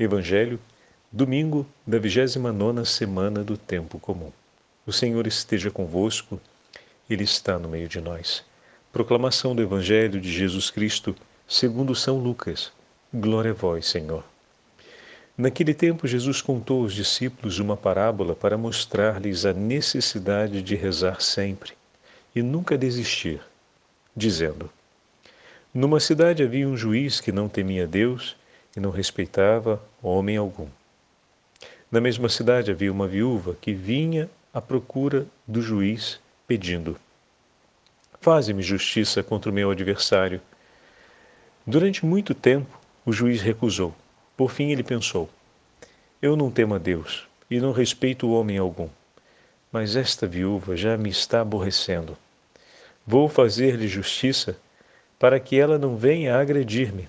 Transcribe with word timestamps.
Evangelho, 0.00 0.60
domingo 1.10 1.66
da 1.84 1.98
29 1.98 2.84
semana 2.86 3.42
do 3.42 3.58
tempo 3.58 3.98
comum. 3.98 4.30
O 4.86 4.92
Senhor 4.92 5.26
esteja 5.26 5.72
convosco, 5.72 6.40
Ele 7.10 7.24
está 7.24 7.58
no 7.58 7.68
meio 7.68 7.88
de 7.88 8.00
nós. 8.00 8.44
Proclamação 8.92 9.56
do 9.56 9.62
Evangelho 9.62 10.20
de 10.20 10.32
Jesus 10.32 10.70
Cristo, 10.70 11.16
segundo 11.48 11.96
São 11.96 12.16
Lucas. 12.16 12.70
Glória 13.12 13.50
a 13.50 13.54
vós, 13.54 13.86
Senhor. 13.86 14.22
Naquele 15.36 15.74
tempo, 15.74 16.06
Jesus 16.06 16.40
contou 16.40 16.82
aos 16.82 16.94
discípulos 16.94 17.58
uma 17.58 17.76
parábola 17.76 18.36
para 18.36 18.56
mostrar-lhes 18.56 19.44
a 19.44 19.52
necessidade 19.52 20.62
de 20.62 20.76
rezar 20.76 21.20
sempre 21.20 21.72
e 22.36 22.40
nunca 22.40 22.78
desistir, 22.78 23.40
dizendo: 24.14 24.70
Numa 25.74 25.98
cidade 25.98 26.44
havia 26.44 26.68
um 26.68 26.76
juiz 26.76 27.20
que 27.20 27.32
não 27.32 27.48
temia 27.48 27.84
Deus 27.84 28.36
e 28.76 28.80
não 28.80 28.90
respeitava 28.90 29.82
homem 30.02 30.36
algum. 30.36 30.68
Na 31.90 32.00
mesma 32.00 32.28
cidade 32.28 32.70
havia 32.70 32.92
uma 32.92 33.08
viúva 33.08 33.56
que 33.60 33.72
vinha 33.72 34.28
à 34.52 34.60
procura 34.60 35.26
do 35.46 35.62
juiz, 35.62 36.20
pedindo: 36.46 36.98
Faze-me 38.20 38.62
justiça 38.62 39.22
contra 39.22 39.50
o 39.50 39.54
meu 39.54 39.70
adversário. 39.70 40.40
Durante 41.66 42.04
muito 42.04 42.34
tempo, 42.34 42.78
o 43.06 43.12
juiz 43.12 43.40
recusou. 43.40 43.94
Por 44.36 44.50
fim, 44.50 44.70
ele 44.70 44.82
pensou: 44.82 45.30
Eu 46.20 46.36
não 46.36 46.50
temo 46.50 46.74
a 46.74 46.78
Deus 46.78 47.26
e 47.50 47.58
não 47.60 47.72
respeito 47.72 48.30
homem 48.30 48.58
algum, 48.58 48.88
mas 49.72 49.96
esta 49.96 50.26
viúva 50.26 50.76
já 50.76 50.96
me 50.96 51.08
está 51.08 51.40
aborrecendo. 51.40 52.16
Vou 53.06 53.28
fazer-lhe 53.28 53.88
justiça 53.88 54.58
para 55.18 55.40
que 55.40 55.58
ela 55.58 55.78
não 55.78 55.96
venha 55.96 56.38
agredir-me. 56.38 57.08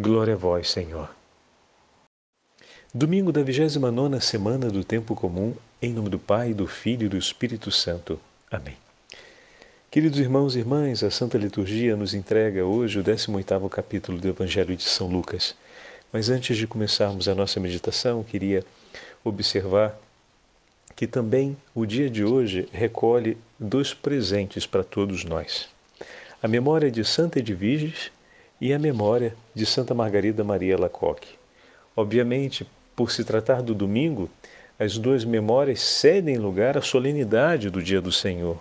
Glória 0.00 0.34
a 0.34 0.36
vós, 0.36 0.70
Senhor. 0.70 1.10
Domingo 2.94 3.32
da 3.32 3.42
29 3.42 4.20
semana 4.20 4.70
do 4.70 4.84
tempo 4.84 5.16
comum, 5.16 5.56
em 5.82 5.92
nome 5.92 6.08
do 6.08 6.20
Pai, 6.20 6.54
do 6.54 6.68
Filho 6.68 7.06
e 7.06 7.08
do 7.08 7.18
Espírito 7.18 7.72
Santo. 7.72 8.20
Amém. 8.48 8.76
Queridos 9.90 10.20
irmãos 10.20 10.54
e 10.54 10.60
irmãs, 10.60 11.02
a 11.02 11.10
Santa 11.10 11.36
Liturgia 11.36 11.96
nos 11.96 12.14
entrega 12.14 12.64
hoje 12.64 13.00
o 13.00 13.02
18º 13.02 13.68
capítulo 13.68 14.20
do 14.20 14.28
Evangelho 14.28 14.76
de 14.76 14.84
São 14.84 15.08
Lucas. 15.08 15.56
Mas 16.12 16.30
antes 16.30 16.56
de 16.56 16.68
começarmos 16.68 17.28
a 17.28 17.34
nossa 17.34 17.58
meditação, 17.58 18.22
queria 18.22 18.64
observar 19.24 19.98
que 20.94 21.08
também 21.08 21.56
o 21.74 21.84
dia 21.84 22.08
de 22.08 22.22
hoje 22.22 22.68
recolhe 22.70 23.36
dois 23.58 23.92
presentes 23.94 24.64
para 24.64 24.84
todos 24.84 25.24
nós. 25.24 25.68
A 26.40 26.46
memória 26.46 26.88
de 26.88 27.04
Santa 27.04 27.40
Edviges 27.40 28.12
e 28.60 28.72
a 28.72 28.78
memória 28.78 29.34
de 29.54 29.64
Santa 29.64 29.94
Margarida 29.94 30.42
Maria 30.42 30.78
Lacoque. 30.78 31.38
Obviamente, 31.96 32.66
por 32.94 33.10
se 33.10 33.24
tratar 33.24 33.62
do 33.62 33.74
domingo, 33.74 34.28
as 34.78 34.96
duas 34.98 35.24
memórias 35.24 35.80
cedem 35.80 36.36
lugar 36.36 36.76
à 36.78 36.82
solenidade 36.82 37.70
do 37.70 37.82
Dia 37.82 38.00
do 38.00 38.12
Senhor. 38.12 38.60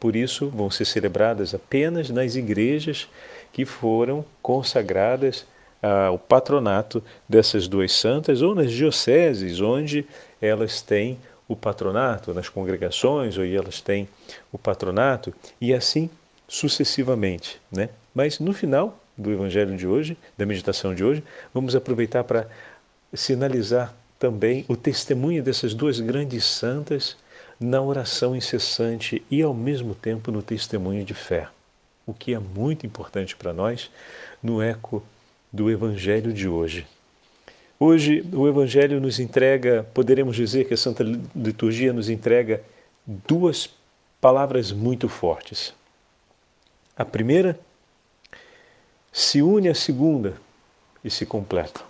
Por 0.00 0.14
isso, 0.14 0.48
vão 0.48 0.70
ser 0.70 0.84
celebradas 0.84 1.54
apenas 1.54 2.08
nas 2.10 2.36
igrejas 2.36 3.08
que 3.52 3.64
foram 3.64 4.24
consagradas 4.40 5.44
ao 5.82 6.18
patronato 6.18 7.02
dessas 7.28 7.68
duas 7.68 7.92
santas 7.92 8.42
ou 8.42 8.54
nas 8.54 8.72
dioceses 8.72 9.60
onde 9.60 10.06
elas 10.40 10.80
têm 10.80 11.18
o 11.46 11.56
patronato, 11.56 12.34
nas 12.34 12.48
congregações 12.48 13.38
onde 13.38 13.56
elas 13.56 13.80
têm 13.80 14.08
o 14.52 14.58
patronato 14.58 15.32
e 15.60 15.72
assim 15.72 16.10
sucessivamente, 16.46 17.60
né? 17.70 17.90
Mas 18.14 18.38
no 18.38 18.52
final 18.52 18.98
do 19.18 19.32
Evangelho 19.32 19.76
de 19.76 19.86
hoje, 19.86 20.16
da 20.38 20.46
meditação 20.46 20.94
de 20.94 21.02
hoje, 21.02 21.24
vamos 21.52 21.74
aproveitar 21.74 22.22
para 22.22 22.48
sinalizar 23.12 23.92
também 24.18 24.64
o 24.68 24.76
testemunho 24.76 25.42
dessas 25.42 25.74
duas 25.74 25.98
grandes 25.98 26.44
santas 26.44 27.16
na 27.60 27.82
oração 27.82 28.36
incessante 28.36 29.22
e 29.30 29.42
ao 29.42 29.52
mesmo 29.52 29.94
tempo 29.94 30.30
no 30.30 30.42
testemunho 30.42 31.04
de 31.04 31.14
fé, 31.14 31.48
o 32.06 32.14
que 32.14 32.32
é 32.32 32.38
muito 32.38 32.86
importante 32.86 33.34
para 33.34 33.52
nós 33.52 33.90
no 34.42 34.62
eco 34.62 35.02
do 35.52 35.70
Evangelho 35.70 36.32
de 36.32 36.48
hoje. 36.48 36.86
Hoje 37.80 38.24
o 38.32 38.46
Evangelho 38.46 39.00
nos 39.00 39.18
entrega, 39.18 39.86
poderemos 39.94 40.36
dizer 40.36 40.66
que 40.66 40.74
a 40.74 40.76
Santa 40.76 41.04
Liturgia 41.34 41.92
nos 41.92 42.08
entrega 42.08 42.62
duas 43.06 43.70
palavras 44.20 44.72
muito 44.72 45.08
fortes. 45.08 45.72
A 46.96 47.04
primeira 47.04 47.58
se 49.18 49.42
une 49.42 49.68
à 49.68 49.74
segunda 49.74 50.34
e 51.04 51.10
se 51.10 51.26
completa. 51.26 51.80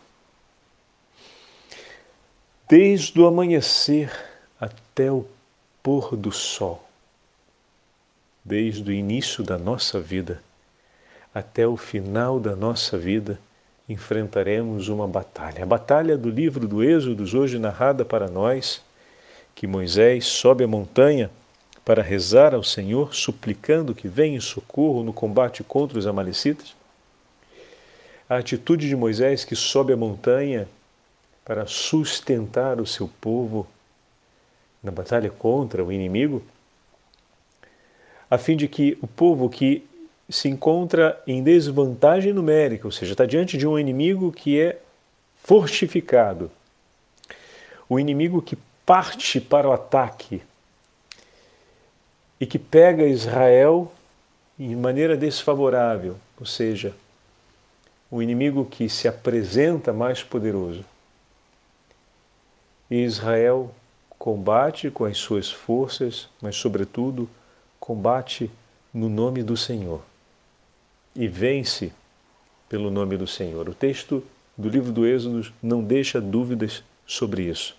Desde 2.66 3.20
o 3.20 3.26
amanhecer 3.26 4.10
até 4.58 5.12
o 5.12 5.26
pôr 5.82 6.16
do 6.16 6.32
sol, 6.32 6.82
desde 8.42 8.90
o 8.90 8.94
início 8.94 9.44
da 9.44 9.58
nossa 9.58 10.00
vida 10.00 10.42
até 11.34 11.68
o 11.68 11.76
final 11.76 12.40
da 12.40 12.56
nossa 12.56 12.96
vida, 12.96 13.38
enfrentaremos 13.86 14.88
uma 14.88 15.06
batalha. 15.06 15.64
A 15.64 15.66
batalha 15.66 16.16
do 16.16 16.30
livro 16.30 16.66
do 16.66 16.82
Êxodo, 16.82 17.24
hoje 17.38 17.58
narrada 17.58 18.06
para 18.06 18.28
nós, 18.28 18.80
que 19.54 19.66
Moisés 19.66 20.24
sobe 20.24 20.64
a 20.64 20.66
montanha 20.66 21.30
para 21.84 22.02
rezar 22.02 22.54
ao 22.54 22.64
Senhor, 22.64 23.14
suplicando 23.14 23.94
que 23.94 24.08
venha 24.08 24.38
em 24.38 24.40
socorro 24.40 25.02
no 25.02 25.12
combate 25.12 25.62
contra 25.62 25.98
os 25.98 26.06
Amalecitas 26.06 26.78
a 28.28 28.36
atitude 28.36 28.88
de 28.88 28.94
Moisés 28.94 29.44
que 29.44 29.56
sobe 29.56 29.92
a 29.92 29.96
montanha 29.96 30.68
para 31.44 31.66
sustentar 31.66 32.78
o 32.80 32.86
seu 32.86 33.08
povo 33.20 33.66
na 34.82 34.90
batalha 34.90 35.30
contra 35.30 35.82
o 35.82 35.90
inimigo, 35.90 36.42
a 38.30 38.36
fim 38.36 38.56
de 38.56 38.68
que 38.68 38.98
o 39.00 39.06
povo 39.06 39.48
que 39.48 39.84
se 40.28 40.48
encontra 40.48 41.20
em 41.26 41.42
desvantagem 41.42 42.34
numérica, 42.34 42.86
ou 42.86 42.92
seja, 42.92 43.12
está 43.12 43.24
diante 43.24 43.56
de 43.56 43.66
um 43.66 43.78
inimigo 43.78 44.30
que 44.30 44.60
é 44.60 44.78
fortificado, 45.42 46.50
o 47.88 47.98
inimigo 47.98 48.42
que 48.42 48.58
parte 48.84 49.40
para 49.40 49.68
o 49.68 49.72
ataque 49.72 50.42
e 52.38 52.46
que 52.46 52.58
pega 52.58 53.06
Israel 53.06 53.90
de 54.58 54.76
maneira 54.76 55.16
desfavorável, 55.16 56.16
ou 56.38 56.44
seja, 56.44 56.94
o 58.10 58.22
inimigo 58.22 58.64
que 58.64 58.88
se 58.88 59.06
apresenta 59.06 59.92
mais 59.92 60.22
poderoso. 60.22 60.84
E 62.90 63.04
Israel 63.04 63.74
combate 64.18 64.90
com 64.90 65.04
as 65.04 65.18
suas 65.18 65.50
forças, 65.50 66.28
mas, 66.40 66.56
sobretudo, 66.56 67.28
combate 67.78 68.50
no 68.92 69.08
nome 69.08 69.42
do 69.42 69.56
Senhor 69.56 70.02
e 71.14 71.26
vence 71.26 71.92
pelo 72.68 72.90
nome 72.90 73.16
do 73.16 73.26
Senhor. 73.26 73.68
O 73.68 73.74
texto 73.74 74.22
do 74.56 74.68
livro 74.68 74.92
do 74.92 75.06
Êxodo 75.06 75.52
não 75.62 75.82
deixa 75.82 76.20
dúvidas 76.20 76.82
sobre 77.06 77.42
isso. 77.42 77.76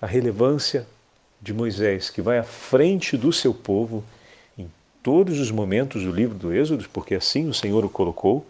A 0.00 0.06
relevância 0.06 0.86
de 1.40 1.52
Moisés, 1.52 2.08
que 2.10 2.22
vai 2.22 2.38
à 2.38 2.42
frente 2.42 3.16
do 3.16 3.32
seu 3.32 3.52
povo 3.52 4.04
em 4.56 4.70
todos 5.02 5.40
os 5.40 5.50
momentos 5.50 6.04
do 6.04 6.12
livro 6.12 6.36
do 6.36 6.52
Êxodo, 6.52 6.88
porque 6.92 7.14
assim 7.14 7.48
o 7.48 7.54
Senhor 7.54 7.84
o 7.84 7.88
colocou, 7.88 8.46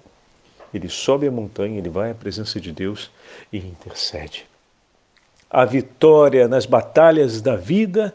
ele 0.72 0.88
sobe 0.88 1.26
a 1.26 1.30
montanha, 1.30 1.78
ele 1.78 1.88
vai 1.88 2.10
à 2.10 2.14
presença 2.14 2.60
de 2.60 2.72
Deus 2.72 3.10
e 3.52 3.58
intercede. 3.58 4.46
A 5.48 5.64
vitória 5.64 6.48
nas 6.48 6.66
batalhas 6.66 7.40
da 7.40 7.56
vida 7.56 8.12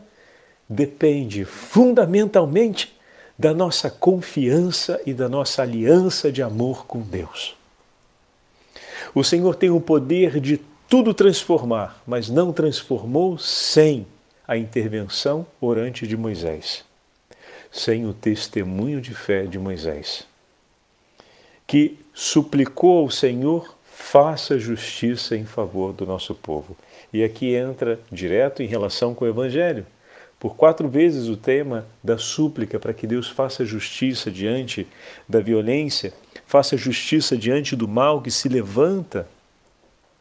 depende 0.67 1.45
fundamentalmente 1.45 2.93
da 3.37 3.53
nossa 3.53 3.89
confiança 3.89 5.01
e 5.05 5.13
da 5.13 5.27
nossa 5.27 5.61
aliança 5.61 6.31
de 6.31 6.43
amor 6.43 6.85
com 6.85 7.01
Deus. 7.01 7.55
O 9.15 9.23
Senhor 9.23 9.55
tem 9.55 9.69
o 9.69 9.81
poder 9.81 10.39
de 10.39 10.59
tudo 10.87 11.13
transformar, 11.13 12.01
mas 12.05 12.29
não 12.29 12.53
transformou 12.53 13.37
sem 13.37 14.05
a 14.47 14.57
intervenção 14.57 15.45
orante 15.59 16.05
de 16.05 16.15
Moisés, 16.15 16.83
sem 17.71 18.05
o 18.05 18.13
testemunho 18.13 19.01
de 19.01 19.13
fé 19.13 19.43
de 19.43 19.57
Moisés 19.57 20.30
que 21.71 21.97
suplicou 22.13 22.99
ao 22.99 23.09
Senhor 23.09 23.77
faça 23.85 24.59
justiça 24.59 25.37
em 25.37 25.45
favor 25.45 25.93
do 25.93 26.05
nosso 26.05 26.35
povo. 26.35 26.75
E 27.13 27.23
aqui 27.23 27.55
entra 27.55 27.97
direto 28.11 28.61
em 28.61 28.65
relação 28.65 29.15
com 29.15 29.23
o 29.23 29.27
Evangelho. 29.29 29.85
Por 30.37 30.57
quatro 30.57 30.89
vezes 30.89 31.29
o 31.29 31.37
tema 31.37 31.87
da 32.03 32.17
súplica 32.17 32.77
para 32.77 32.93
que 32.93 33.07
Deus 33.07 33.29
faça 33.29 33.63
justiça 33.63 34.29
diante 34.29 34.85
da 35.29 35.39
violência, 35.39 36.11
faça 36.45 36.75
justiça 36.75 37.37
diante 37.37 37.73
do 37.73 37.87
mal 37.87 38.21
que 38.21 38.31
se 38.31 38.49
levanta 38.49 39.25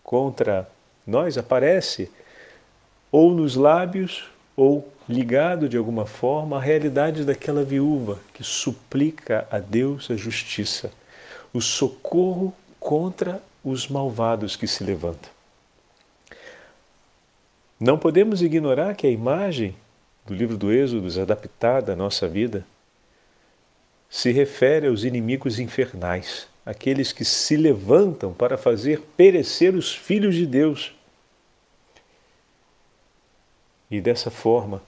contra 0.05 0.71
nós 1.05 1.37
aparece 1.37 2.09
ou 3.11 3.35
nos 3.35 3.57
lábios 3.57 4.23
ou 4.57 4.89
ligado 5.09 5.69
de 5.69 5.77
alguma 5.77 6.07
forma 6.07 6.59
à 6.59 6.61
realidade 6.61 7.25
daquela 7.25 7.65
viúva 7.65 8.21
que 8.33 8.45
suplica 8.45 9.49
a 9.51 9.59
Deus 9.59 10.13
a 10.13 10.17
justiça, 10.17 10.93
o 11.53 11.61
socorro 11.61 12.55
contra 12.79 13.43
os 13.65 13.89
malvados 13.89 14.57
que 14.57 14.67
se 14.67 14.85
levantam. 14.85 15.31
Não 17.79 17.99
podemos 17.99 18.43
ignorar 18.43 18.95
que 18.95 19.07
a 19.07 19.11
imagem 19.11 19.75
do 20.27 20.35
livro 20.35 20.57
do 20.57 20.73
Êxodo, 20.73 21.21
adaptada 21.21 21.93
à 21.93 21.97
nossa 21.97 22.29
vida, 22.29 22.65
se 24.09 24.31
refere 24.33 24.87
aos 24.87 25.05
inimigos 25.05 25.59
infernais, 25.59 26.47
aqueles 26.65 27.13
que 27.13 27.25
se 27.25 27.57
levantam 27.57 28.33
para 28.33 28.59
fazer 28.59 29.01
perecer 29.17 29.75
os 29.75 29.95
filhos 29.95 30.35
de 30.35 30.47
Deus. 30.47 30.93
E 33.91 34.01
dessa 34.01 34.31
forma, 34.31 34.83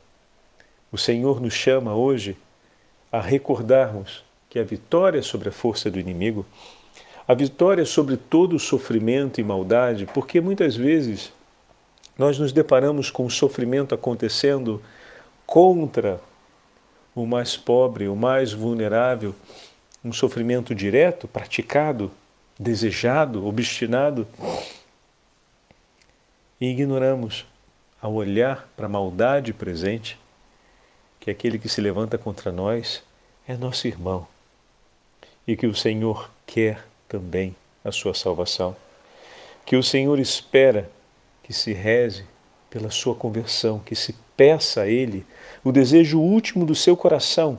o 0.90 0.98
Senhor 0.98 1.40
nos 1.40 1.54
chama 1.54 1.94
hoje 1.94 2.36
a 3.10 3.20
recordarmos 3.20 4.22
que 4.52 4.58
a 4.58 4.64
vitória 4.64 5.22
sobre 5.22 5.48
a 5.48 5.52
força 5.52 5.90
do 5.90 5.98
inimigo, 5.98 6.44
a 7.26 7.32
vitória 7.32 7.86
sobre 7.86 8.18
todo 8.18 8.54
o 8.54 8.60
sofrimento 8.60 9.40
e 9.40 9.42
maldade, 9.42 10.04
porque 10.04 10.42
muitas 10.42 10.76
vezes 10.76 11.32
nós 12.18 12.38
nos 12.38 12.52
deparamos 12.52 13.10
com 13.10 13.24
o 13.24 13.30
sofrimento 13.30 13.94
acontecendo 13.94 14.82
contra 15.46 16.20
o 17.14 17.24
mais 17.24 17.56
pobre, 17.56 18.08
o 18.08 18.14
mais 18.14 18.52
vulnerável, 18.52 19.34
um 20.04 20.12
sofrimento 20.12 20.74
direto, 20.74 21.26
praticado, 21.26 22.10
desejado, 22.58 23.46
obstinado, 23.46 24.28
e 26.60 26.66
ignoramos, 26.66 27.46
ao 28.02 28.12
olhar 28.12 28.68
para 28.76 28.84
a 28.84 28.90
maldade 28.90 29.54
presente, 29.54 30.18
que 31.18 31.30
aquele 31.30 31.58
que 31.58 31.70
se 31.70 31.80
levanta 31.80 32.18
contra 32.18 32.52
nós 32.52 33.02
é 33.48 33.56
nosso 33.56 33.86
irmão 33.88 34.30
e 35.46 35.56
que 35.56 35.66
o 35.66 35.74
Senhor 35.74 36.30
quer 36.46 36.84
também 37.08 37.54
a 37.84 37.90
sua 37.90 38.14
salvação. 38.14 38.76
Que 39.64 39.76
o 39.76 39.82
Senhor 39.82 40.18
espera 40.18 40.90
que 41.42 41.52
se 41.52 41.72
reze 41.72 42.24
pela 42.70 42.90
sua 42.90 43.14
conversão, 43.14 43.78
que 43.80 43.94
se 43.94 44.14
peça 44.36 44.82
a 44.82 44.88
Ele 44.88 45.24
o 45.64 45.70
desejo 45.70 46.18
último 46.18 46.64
do 46.64 46.74
seu 46.74 46.96
coração. 46.96 47.58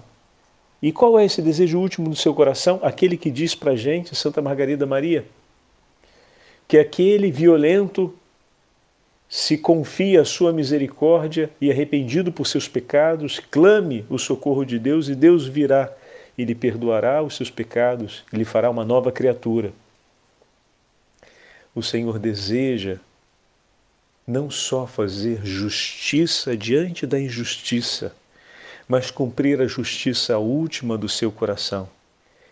E 0.81 0.91
qual 0.91 1.17
é 1.17 1.25
esse 1.25 1.41
desejo 1.41 1.79
último 1.79 2.09
do 2.09 2.15
seu 2.15 2.33
coração? 2.33 2.79
Aquele 2.81 3.15
que 3.15 3.31
diz 3.31 3.55
para 3.55 3.71
a 3.71 3.75
gente, 3.75 4.15
Santa 4.15 4.41
Margarida 4.41 4.85
Maria, 4.85 5.25
que 6.67 6.77
aquele 6.77 7.31
violento 7.31 8.13
se 9.29 9.57
confia 9.57 10.21
à 10.21 10.25
sua 10.25 10.51
misericórdia 10.51 11.49
e 11.59 11.71
arrependido 11.71 12.31
por 12.31 12.45
seus 12.45 12.67
pecados, 12.67 13.39
clame 13.39 14.05
o 14.09 14.19
socorro 14.19 14.65
de 14.65 14.77
Deus 14.77 15.07
e 15.07 15.15
Deus 15.15 15.47
virá 15.47 15.91
e 16.37 16.45
lhe 16.45 16.55
perdoará 16.55 17.21
os 17.21 17.35
seus 17.35 17.49
pecados 17.49 18.23
e 18.31 18.37
lhe 18.37 18.45
fará 18.45 18.69
uma 18.69 18.83
nova 18.83 19.11
criatura. 19.11 19.71
O 21.75 21.81
Senhor 21.81 22.19
deseja 22.19 22.97
não 24.25 24.49
só 24.49 24.87
fazer 24.87 25.45
justiça 25.45 26.55
diante 26.55 27.05
da 27.05 27.19
injustiça, 27.19 28.15
mas 28.87 29.11
cumprir 29.11 29.61
a 29.61 29.67
justiça 29.67 30.37
última 30.37 30.97
do 30.97 31.09
seu 31.09 31.31
coração, 31.31 31.89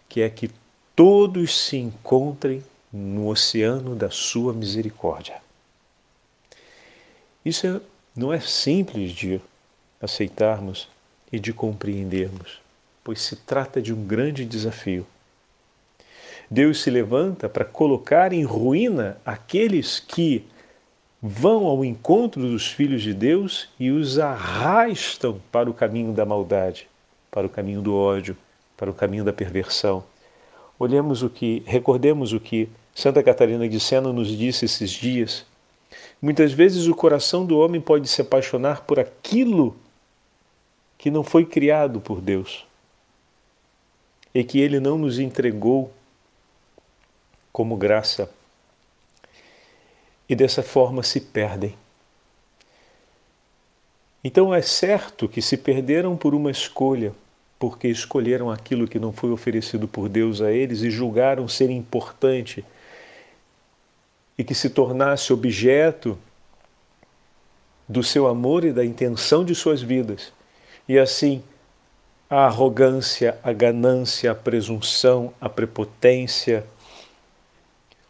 que 0.07 0.21
é 0.21 0.29
que 0.29 0.51
todos 0.95 1.57
se 1.57 1.77
encontrem 1.77 2.63
no 2.91 3.27
oceano 3.27 3.95
da 3.95 4.09
sua 4.09 4.53
misericórdia. 4.53 5.41
Isso 7.43 7.65
é, 7.65 7.81
não 8.15 8.31
é 8.31 8.39
simples 8.39 9.11
de 9.11 9.39
aceitarmos 10.01 10.87
e 11.31 11.39
de 11.39 11.53
compreendermos, 11.53 12.60
pois 13.03 13.21
se 13.21 13.35
trata 13.35 13.81
de 13.81 13.93
um 13.93 14.03
grande 14.05 14.45
desafio. 14.45 15.05
Deus 16.49 16.81
se 16.81 16.89
levanta 16.89 17.47
para 17.47 17.63
colocar 17.63 18.33
em 18.33 18.43
ruína 18.43 19.17
aqueles 19.25 19.99
que 19.99 20.45
vão 21.21 21.65
ao 21.65 21.85
encontro 21.85 22.41
dos 22.41 22.67
filhos 22.67 23.01
de 23.01 23.13
Deus 23.13 23.69
e 23.79 23.89
os 23.89 24.19
arrastam 24.19 25.39
para 25.51 25.69
o 25.69 25.73
caminho 25.73 26.11
da 26.11 26.25
maldade, 26.25 26.87
para 27.29 27.47
o 27.47 27.49
caminho 27.49 27.81
do 27.81 27.95
ódio, 27.95 28.35
para 28.75 28.89
o 28.89 28.93
caminho 28.93 29.23
da 29.23 29.31
perversão. 29.31 30.03
Olhemos 30.77 31.23
o 31.23 31.29
que, 31.29 31.63
recordemos 31.65 32.33
o 32.33 32.39
que 32.39 32.67
Santa 32.93 33.23
Catarina 33.23 33.69
de 33.69 33.79
Sena 33.79 34.11
nos 34.11 34.27
disse 34.27 34.65
esses 34.65 34.89
dias. 34.89 35.45
Muitas 36.21 36.51
vezes 36.51 36.87
o 36.87 36.95
coração 36.95 37.45
do 37.45 37.57
homem 37.59 37.79
pode 37.79 38.07
se 38.09 38.21
apaixonar 38.21 38.81
por 38.81 38.99
aquilo 38.99 39.75
que 40.97 41.09
não 41.09 41.23
foi 41.23 41.45
criado 41.45 42.01
por 42.01 42.19
Deus 42.19 42.65
e 44.33 44.43
que 44.43 44.59
ele 44.59 44.79
não 44.79 44.97
nos 44.97 45.19
entregou 45.19 45.91
como 47.51 47.75
graça 47.75 48.29
e 50.27 50.35
dessa 50.35 50.63
forma 50.63 51.03
se 51.03 51.19
perdem. 51.19 51.75
Então 54.23 54.53
é 54.53 54.61
certo 54.61 55.27
que 55.27 55.41
se 55.41 55.57
perderam 55.57 56.15
por 56.15 56.33
uma 56.33 56.51
escolha, 56.51 57.13
porque 57.59 57.87
escolheram 57.87 58.49
aquilo 58.49 58.87
que 58.87 58.99
não 58.99 59.11
foi 59.11 59.31
oferecido 59.31 59.87
por 59.87 60.07
Deus 60.07 60.41
a 60.41 60.51
eles 60.51 60.81
e 60.81 60.89
julgaram 60.89 61.47
ser 61.47 61.69
importante 61.69 62.63
e 64.37 64.43
que 64.43 64.55
se 64.55 64.69
tornasse 64.69 65.33
objeto 65.33 66.17
do 67.87 68.03
seu 68.03 68.27
amor 68.27 68.63
e 68.63 68.71
da 68.71 68.85
intenção 68.85 69.43
de 69.43 69.53
suas 69.53 69.81
vidas. 69.81 70.31
E 70.87 70.97
assim, 70.97 71.43
a 72.31 72.45
arrogância, 72.45 73.37
a 73.43 73.51
ganância, 73.51 74.31
a 74.31 74.35
presunção, 74.35 75.33
a 75.41 75.49
prepotência, 75.49 76.65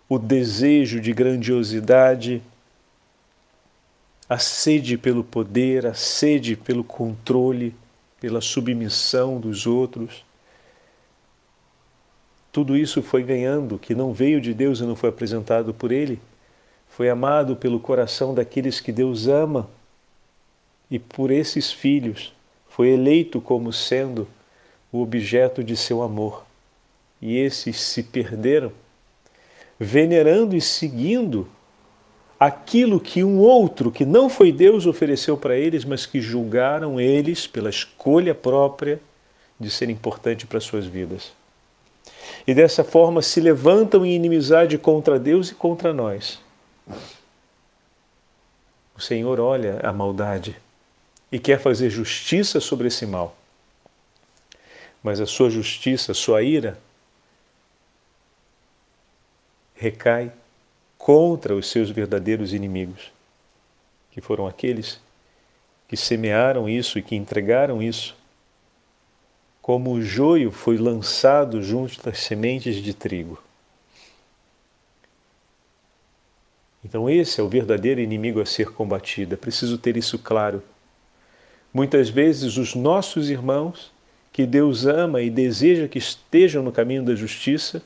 o 0.07 0.19
desejo 0.19 1.01
de 1.01 1.11
grandiosidade, 1.11 2.39
a 4.29 4.37
sede 4.37 4.95
pelo 4.95 5.23
poder, 5.23 5.87
a 5.87 5.95
sede 5.95 6.55
pelo 6.55 6.83
controle, 6.83 7.73
pela 8.19 8.41
submissão 8.41 9.39
dos 9.39 9.65
outros. 9.65 10.23
Tudo 12.51 12.77
isso 12.77 13.01
foi 13.01 13.23
ganhando, 13.23 13.79
que 13.79 13.95
não 13.95 14.13
veio 14.13 14.39
de 14.39 14.53
Deus 14.53 14.81
e 14.81 14.83
não 14.83 14.95
foi 14.95 15.09
apresentado 15.09 15.73
por 15.73 15.91
Ele, 15.91 16.21
foi 16.87 17.09
amado 17.09 17.55
pelo 17.55 17.79
coração 17.79 18.35
daqueles 18.35 18.79
que 18.79 18.91
Deus 18.91 19.27
ama 19.27 19.67
e 20.91 20.99
por 20.99 21.31
esses 21.31 21.71
filhos 21.71 22.31
foi 22.71 22.89
eleito 22.89 23.39
como 23.39 23.71
sendo 23.71 24.27
o 24.91 25.01
objeto 25.01 25.63
de 25.63 25.75
seu 25.75 26.01
amor. 26.01 26.43
E 27.21 27.37
esses 27.37 27.79
se 27.79 28.01
perderam 28.01 28.71
venerando 29.79 30.55
e 30.55 30.61
seguindo 30.61 31.47
aquilo 32.39 32.99
que 32.99 33.23
um 33.23 33.39
outro, 33.39 33.91
que 33.91 34.05
não 34.05 34.29
foi 34.29 34.51
Deus, 34.51 34.85
ofereceu 34.85 35.37
para 35.37 35.55
eles, 35.55 35.85
mas 35.85 36.05
que 36.05 36.21
julgaram 36.21 36.99
eles 36.99 37.45
pela 37.45 37.69
escolha 37.69 38.33
própria 38.33 38.99
de 39.59 39.69
ser 39.69 39.89
importante 39.89 40.47
para 40.47 40.59
suas 40.59 40.85
vidas. 40.85 41.31
E 42.47 42.53
dessa 42.53 42.83
forma 42.83 43.21
se 43.21 43.39
levantam 43.39 44.05
em 44.05 44.15
inimizade 44.15 44.77
contra 44.77 45.19
Deus 45.19 45.51
e 45.51 45.55
contra 45.55 45.93
nós. 45.93 46.39
O 48.95 49.01
Senhor 49.01 49.39
olha 49.39 49.79
a 49.83 49.91
maldade 49.91 50.55
e 51.31 51.39
quer 51.39 51.59
fazer 51.59 51.89
justiça 51.89 52.59
sobre 52.59 52.87
esse 52.87 53.05
mal. 53.05 53.35
Mas 55.01 55.19
a 55.19 55.25
sua 55.25 55.49
justiça, 55.49 56.11
a 56.11 56.15
sua 56.15 56.43
ira, 56.43 56.77
recai 59.75 60.31
contra 60.97 61.55
os 61.55 61.67
seus 61.69 61.89
verdadeiros 61.89 62.53
inimigos, 62.53 63.11
que 64.11 64.21
foram 64.21 64.45
aqueles 64.45 64.99
que 65.87 65.97
semearam 65.97 66.69
isso 66.69 66.99
e 66.99 67.01
que 67.01 67.15
entregaram 67.15 67.81
isso, 67.81 68.15
como 69.61 69.91
o 69.91 70.01
joio 70.01 70.51
foi 70.51 70.77
lançado 70.77 71.61
junto 71.63 72.01
das 72.03 72.19
sementes 72.19 72.75
de 72.75 72.93
trigo. 72.93 73.41
Então, 76.83 77.09
esse 77.09 77.39
é 77.39 77.43
o 77.43 77.49
verdadeiro 77.49 78.01
inimigo 78.01 78.41
a 78.41 78.45
ser 78.45 78.71
combatido. 78.71 79.33
É 79.33 79.37
preciso 79.37 79.77
ter 79.77 79.97
isso 79.97 80.17
claro. 80.17 80.63
Muitas 81.73 82.09
vezes, 82.09 82.57
os 82.57 82.75
nossos 82.75 83.29
irmãos, 83.29 83.91
que 84.31 84.45
Deus 84.45 84.85
ama 84.85 85.21
e 85.21 85.29
deseja 85.29 85.87
que 85.87 85.97
estejam 85.97 86.61
no 86.61 86.71
caminho 86.71 87.03
da 87.03 87.15
justiça, 87.15 87.81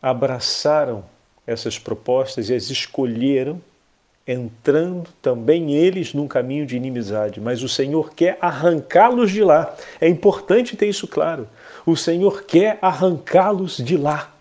abraçaram 0.00 1.04
essas 1.46 1.78
propostas 1.78 2.50
e 2.50 2.54
as 2.54 2.70
escolheram, 2.70 3.60
entrando 4.26 5.08
também 5.20 5.74
eles 5.74 6.12
num 6.12 6.28
caminho 6.28 6.66
de 6.66 6.76
inimizade. 6.76 7.40
Mas 7.40 7.62
o 7.62 7.68
Senhor 7.68 8.14
quer 8.14 8.38
arrancá-los 8.40 9.30
de 9.30 9.42
lá. 9.42 9.74
É 10.00 10.08
importante 10.08 10.76
ter 10.76 10.88
isso 10.88 11.08
claro. 11.08 11.48
O 11.86 11.96
Senhor 11.96 12.44
quer 12.44 12.78
arrancá-los 12.80 13.78
de 13.78 13.96
lá. 13.96 14.32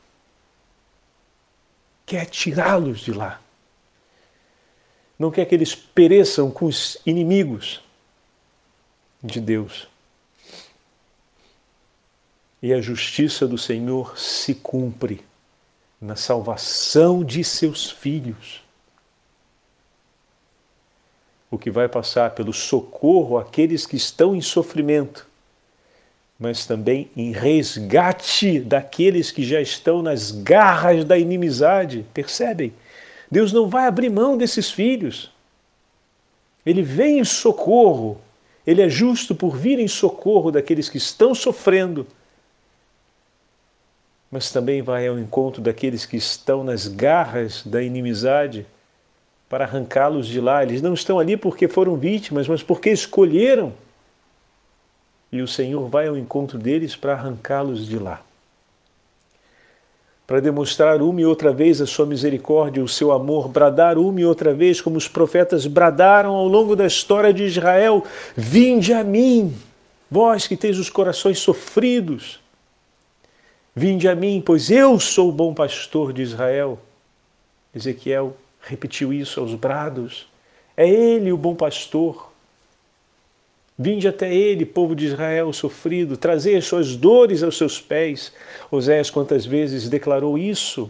Quer 2.05 2.25
tirá-los 2.25 2.99
de 2.99 3.13
lá. 3.13 3.41
Não 5.17 5.31
quer 5.31 5.45
que 5.45 5.55
eles 5.55 5.73
pereçam 5.73 6.51
com 6.51 6.65
os 6.65 6.97
inimigos 7.05 7.81
de 9.23 9.39
Deus. 9.39 9.87
E 12.61 12.73
a 12.73 12.81
justiça 12.81 13.47
do 13.47 13.57
Senhor 13.57 14.17
se 14.17 14.55
cumpre 14.55 15.23
na 15.99 16.15
salvação 16.15 17.23
de 17.23 17.43
seus 17.43 17.89
filhos. 17.89 18.61
O 21.49 21.57
que 21.57 21.69
vai 21.69 21.87
passar 21.87 22.31
pelo 22.31 22.53
socorro 22.53 23.37
àqueles 23.37 23.85
que 23.85 23.97
estão 23.97 24.35
em 24.35 24.41
sofrimento, 24.41 25.27
mas 26.39 26.65
também 26.65 27.11
em 27.15 27.31
resgate 27.31 28.59
daqueles 28.59 29.31
que 29.31 29.43
já 29.43 29.61
estão 29.61 30.01
nas 30.01 30.31
garras 30.31 31.03
da 31.05 31.17
inimizade. 31.17 32.05
Percebem? 32.13 32.73
Deus 33.29 33.53
não 33.53 33.69
vai 33.69 33.85
abrir 33.85 34.09
mão 34.09 34.37
desses 34.37 34.71
filhos. 34.71 35.31
Ele 36.65 36.81
vem 36.81 37.19
em 37.19 37.23
socorro. 37.23 38.19
Ele 38.71 38.81
é 38.81 38.89
justo 38.89 39.35
por 39.35 39.55
vir 39.55 39.79
em 39.79 39.87
socorro 39.87 40.51
daqueles 40.51 40.89
que 40.89 40.97
estão 40.97 41.35
sofrendo 41.35 42.07
mas 44.31 44.49
também 44.49 44.81
vai 44.81 45.05
ao 45.07 45.19
encontro 45.19 45.61
daqueles 45.61 46.05
que 46.05 46.15
estão 46.15 46.63
nas 46.63 46.87
garras 46.87 47.63
da 47.65 47.83
inimizade 47.83 48.65
para 49.49 49.65
arrancá-los 49.65 50.25
de 50.25 50.39
lá. 50.39 50.63
Eles 50.63 50.81
não 50.81 50.93
estão 50.93 51.19
ali 51.19 51.35
porque 51.35 51.67
foram 51.67 51.97
vítimas, 51.97 52.47
mas 52.47 52.63
porque 52.63 52.89
escolheram. 52.89 53.73
E 55.29 55.41
o 55.41 55.47
Senhor 55.47 55.85
vai 55.89 56.07
ao 56.07 56.17
encontro 56.17 56.57
deles 56.57 56.95
para 56.95 57.11
arrancá-los 57.11 57.85
de 57.85 57.99
lá. 57.99 58.23
Para 60.31 60.39
demonstrar 60.39 61.01
uma 61.01 61.19
e 61.19 61.25
outra 61.25 61.51
vez 61.51 61.81
a 61.81 61.85
sua 61.85 62.05
misericórdia, 62.05 62.81
o 62.81 62.87
seu 62.87 63.11
amor, 63.11 63.49
bradar 63.49 63.97
uma 63.97 64.21
e 64.21 64.23
outra 64.23 64.53
vez, 64.53 64.79
como 64.79 64.95
os 64.95 65.05
profetas 65.05 65.67
bradaram 65.67 66.33
ao 66.33 66.47
longo 66.47 66.73
da 66.73 66.87
história 66.87 67.33
de 67.33 67.43
Israel: 67.43 68.01
Vinde 68.33 68.93
a 68.93 69.03
mim, 69.03 69.53
vós 70.09 70.47
que 70.47 70.55
teis 70.55 70.79
os 70.79 70.89
corações 70.89 71.37
sofridos, 71.39 72.39
Vinde 73.75 74.07
a 74.07 74.15
mim, 74.15 74.41
pois 74.45 74.71
eu 74.71 74.97
sou 75.01 75.27
o 75.27 75.33
bom 75.33 75.53
pastor 75.53 76.13
de 76.13 76.21
Israel. 76.21 76.79
Ezequiel 77.75 78.33
repetiu 78.61 79.11
isso 79.11 79.41
aos 79.41 79.53
brados. 79.53 80.27
É 80.77 80.89
ele 80.89 81.33
o 81.33 81.37
bom 81.37 81.55
pastor. 81.55 82.30
Vinde 83.81 84.07
até 84.07 84.31
ele, 84.31 84.63
povo 84.63 84.95
de 84.95 85.07
Israel 85.07 85.51
sofrido, 85.51 86.15
trazei 86.15 86.55
as 86.55 86.65
suas 86.65 86.95
dores 86.95 87.41
aos 87.41 87.57
seus 87.57 87.81
pés. 87.81 88.31
Oséias 88.69 89.09
quantas 89.09 89.43
vezes 89.43 89.89
declarou 89.89 90.37
isso? 90.37 90.87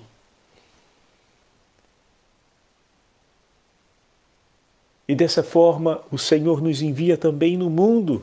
E 5.08 5.16
dessa 5.16 5.42
forma 5.42 6.02
o 6.12 6.18
Senhor 6.18 6.62
nos 6.62 6.82
envia 6.82 7.16
também 7.16 7.56
no 7.56 7.70
mundo. 7.70 8.22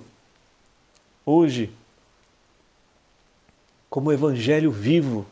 Hoje, 1.25 1.70
como 3.88 4.12
evangelho 4.12 4.70
vivo 4.70 5.25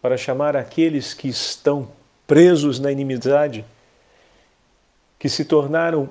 para 0.00 0.16
chamar 0.16 0.54
aqueles 0.54 1.14
que 1.14 1.26
estão 1.26 1.88
presos 2.28 2.78
na 2.78 2.92
inimizade, 2.92 3.64
que 5.18 5.28
se 5.28 5.44
tornaram 5.44 6.08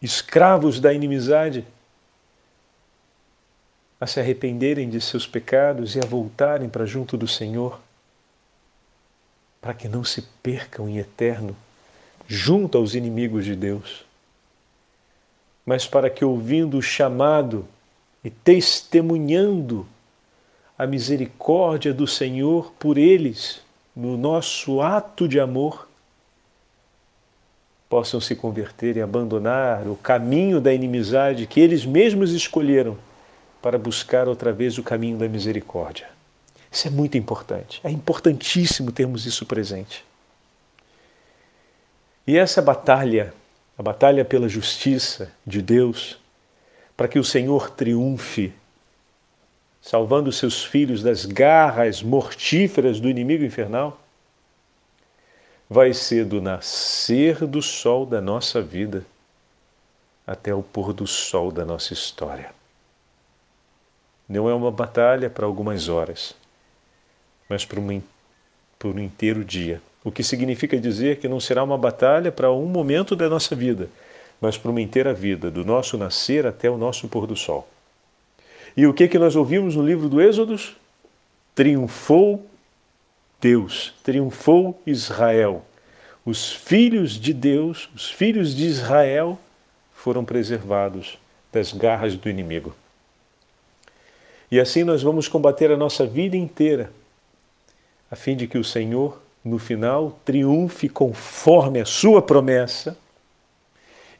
escravos 0.00 0.80
da 0.80 0.92
inimizade, 0.92 1.64
a 4.00 4.06
se 4.06 4.20
arrependerem 4.20 4.88
de 4.88 5.00
seus 5.00 5.26
pecados 5.26 5.96
e 5.96 5.98
a 5.98 6.06
voltarem 6.06 6.68
para 6.68 6.86
junto 6.86 7.16
do 7.16 7.26
Senhor, 7.26 7.80
para 9.60 9.74
que 9.74 9.88
não 9.88 10.04
se 10.04 10.22
percam 10.42 10.88
em 10.88 10.98
eterno 10.98 11.56
junto 12.28 12.78
aos 12.78 12.94
inimigos 12.94 13.44
de 13.44 13.56
Deus, 13.56 14.04
mas 15.66 15.86
para 15.86 16.08
que, 16.08 16.24
ouvindo 16.24 16.78
o 16.78 16.82
chamado 16.82 17.66
e 18.22 18.30
testemunhando 18.30 19.86
a 20.78 20.86
misericórdia 20.86 21.92
do 21.92 22.06
Senhor 22.06 22.72
por 22.78 22.96
eles, 22.96 23.60
no 23.96 24.16
nosso 24.16 24.80
ato 24.80 25.26
de 25.26 25.40
amor, 25.40 25.87
possam 27.88 28.20
se 28.20 28.34
converter 28.34 28.96
e 28.96 29.02
abandonar 29.02 29.86
o 29.86 29.96
caminho 29.96 30.60
da 30.60 30.72
inimizade 30.72 31.46
que 31.46 31.60
eles 31.60 31.86
mesmos 31.86 32.32
escolheram 32.32 32.96
para 33.62 33.78
buscar 33.78 34.28
outra 34.28 34.52
vez 34.52 34.78
o 34.78 34.82
caminho 34.82 35.16
da 35.16 35.28
misericórdia. 35.28 36.06
Isso 36.70 36.86
é 36.86 36.90
muito 36.90 37.16
importante. 37.16 37.80
É 37.82 37.90
importantíssimo 37.90 38.92
termos 38.92 39.24
isso 39.24 39.46
presente. 39.46 40.04
E 42.26 42.36
essa 42.36 42.60
batalha, 42.60 43.32
a 43.76 43.82
batalha 43.82 44.24
pela 44.24 44.48
justiça 44.48 45.32
de 45.46 45.62
Deus, 45.62 46.18
para 46.94 47.08
que 47.08 47.18
o 47.18 47.24
Senhor 47.24 47.70
triunfe 47.70 48.52
salvando 49.80 50.30
seus 50.30 50.62
filhos 50.62 51.02
das 51.02 51.24
garras 51.24 52.02
mortíferas 52.02 53.00
do 53.00 53.08
inimigo 53.08 53.42
infernal, 53.42 53.98
vai 55.68 55.92
ser 55.92 56.24
do 56.24 56.40
nascer 56.40 57.46
do 57.46 57.60
sol 57.60 58.06
da 58.06 58.20
nossa 58.20 58.62
vida 58.62 59.04
até 60.26 60.54
o 60.54 60.62
pôr 60.62 60.92
do 60.92 61.06
sol 61.06 61.50
da 61.50 61.64
nossa 61.64 61.92
história. 61.92 62.50
Não 64.28 64.48
é 64.48 64.54
uma 64.54 64.70
batalha 64.70 65.30
para 65.30 65.46
algumas 65.46 65.88
horas, 65.88 66.34
mas 67.48 67.66
um, 67.76 68.02
por 68.78 68.94
um 68.94 68.98
inteiro 68.98 69.44
dia. 69.44 69.80
O 70.04 70.12
que 70.12 70.22
significa 70.22 70.78
dizer 70.78 71.18
que 71.18 71.28
não 71.28 71.40
será 71.40 71.64
uma 71.64 71.78
batalha 71.78 72.30
para 72.30 72.52
um 72.52 72.66
momento 72.66 73.16
da 73.16 73.28
nossa 73.28 73.56
vida, 73.56 73.88
mas 74.40 74.56
para 74.56 74.70
uma 74.70 74.80
inteira 74.80 75.12
vida, 75.14 75.50
do 75.50 75.64
nosso 75.64 75.96
nascer 75.96 76.46
até 76.46 76.70
o 76.70 76.76
nosso 76.76 77.08
pôr 77.08 77.26
do 77.26 77.34
sol. 77.34 77.68
E 78.76 78.86
o 78.86 78.94
que 78.94 79.08
que 79.08 79.18
nós 79.18 79.34
ouvimos 79.34 79.74
no 79.74 79.84
livro 79.84 80.08
do 80.08 80.20
Êxodos? 80.20 80.76
Triunfou 81.54 82.46
Deus, 83.40 83.94
triunfou 84.02 84.80
Israel. 84.86 85.64
Os 86.24 86.52
filhos 86.52 87.12
de 87.12 87.32
Deus, 87.32 87.88
os 87.94 88.10
filhos 88.10 88.54
de 88.54 88.66
Israel 88.66 89.38
foram 89.94 90.24
preservados 90.24 91.18
das 91.52 91.72
garras 91.72 92.14
do 92.16 92.28
inimigo. 92.28 92.74
E 94.50 94.60
assim 94.60 94.84
nós 94.84 95.02
vamos 95.02 95.28
combater 95.28 95.70
a 95.70 95.76
nossa 95.76 96.06
vida 96.06 96.36
inteira, 96.36 96.90
a 98.10 98.16
fim 98.16 98.36
de 98.36 98.46
que 98.46 98.58
o 98.58 98.64
Senhor, 98.64 99.20
no 99.44 99.58
final, 99.58 100.18
triunfe 100.24 100.88
conforme 100.88 101.80
a 101.80 101.84
sua 101.84 102.22
promessa 102.22 102.96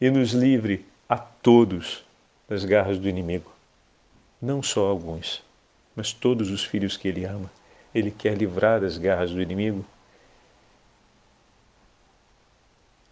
e 0.01 0.11
nos 0.11 0.33
livre 0.33 0.85
a 1.09 1.17
todos 1.17 2.05
das 2.49 2.65
garras 2.65 2.99
do 2.99 3.09
inimigo 3.09 3.59
não 4.41 4.63
só 4.63 4.87
alguns, 4.87 5.43
mas 5.95 6.13
todos 6.13 6.51
os 6.51 6.65
filhos 6.65 6.97
que 6.97 7.09
ele 7.09 7.25
ama. 7.25 7.51
Ele 7.99 8.11
quer 8.11 8.37
livrar 8.37 8.81
das 8.81 8.97
garras 8.97 9.31
do 9.31 9.43
inimigo. 9.43 9.85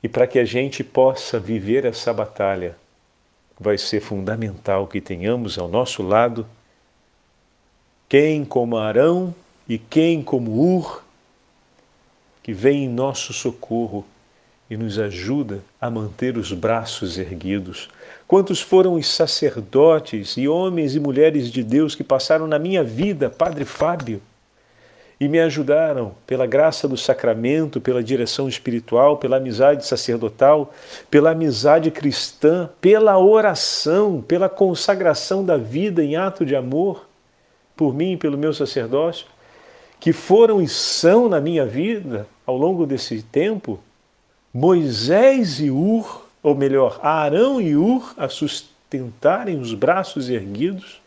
E 0.03 0.09
para 0.09 0.27
que 0.27 0.39
a 0.39 0.45
gente 0.45 0.85
possa 0.85 1.41
viver 1.41 1.85
essa 1.85 2.13
batalha, 2.13 2.77
vai 3.59 3.77
ser 3.77 4.01
fundamental 4.01 4.87
que 4.87 5.01
tenhamos 5.01 5.59
ao 5.59 5.69
nosso 5.69 6.03
lado 6.03 6.47
quem 8.09 8.45
como 8.45 8.77
Arão 8.77 9.35
e 9.69 9.79
quem 9.79 10.23
como 10.23 10.53
Ur, 10.53 11.03
que 12.43 12.53
vem 12.53 12.85
em 12.85 12.89
nosso 12.89 13.33
socorro 13.33 14.07
e 14.71 14.77
nos 14.77 14.99
ajuda 14.99 15.61
a 15.81 15.91
manter 15.91 16.37
os 16.37 16.53
braços 16.53 17.19
erguidos. 17.19 17.89
Quantos 18.27 18.61
foram 18.61 18.95
os 18.95 19.09
sacerdotes 19.09 20.37
e 20.37 20.47
homens 20.47 20.95
e 20.95 21.01
mulheres 21.01 21.51
de 21.51 21.63
Deus 21.63 21.95
que 21.95 22.05
passaram 22.05 22.47
na 22.47 22.59
minha 22.59 22.83
vida, 22.85 23.31
Padre 23.31 23.65
Fábio, 23.65 24.21
e 25.19 25.29
me 25.29 25.41
ajudaram 25.41 26.15
pela 26.27 26.47
graça 26.47 26.87
do 26.87 26.97
sacramento, 26.97 27.81
pela 27.81 28.03
direção 28.03 28.49
espiritual, 28.49 29.17
pela 29.17 29.39
amizade 29.39 29.87
sacerdotal, 29.87 30.73
pela 31.11 31.31
amizade 31.31 31.91
cristã, 31.91 32.69
pela 32.81 33.19
oração, 33.19 34.21
pela 34.21 34.49
consagração 34.49 35.45
da 35.45 35.57
vida 35.57 36.05
em 36.05 36.17
ato 36.17 36.45
de 36.45 36.55
amor 36.55 37.09
por 37.75 37.95
mim 37.95 38.13
e 38.13 38.17
pelo 38.17 38.37
meu 38.37 38.53
sacerdócio, 38.53 39.27
que 39.99 40.13
foram 40.13 40.61
e 40.61 40.69
são 40.69 41.29
na 41.29 41.41
minha 41.41 41.65
vida 41.65 42.27
ao 42.47 42.57
longo 42.57 42.87
desse 42.87 43.23
tempo 43.23 43.81
Moisés 44.53 45.61
e 45.61 45.71
Ur, 45.71 46.27
ou 46.43 46.55
melhor, 46.55 46.99
Arão 47.03 47.61
e 47.61 47.77
Ur, 47.77 48.15
a 48.17 48.29
sustentarem 48.29 49.59
os 49.59 49.75
braços 49.75 50.31
erguidos, 50.31 51.01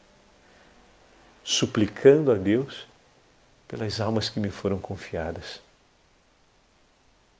suplicando 1.44 2.32
a 2.32 2.36
Deus 2.36 2.89
pelas 3.70 4.02
almas 4.02 4.28
que 4.30 4.40
me 4.40 4.50
foram 4.50 4.80
confiadas. 4.80 5.62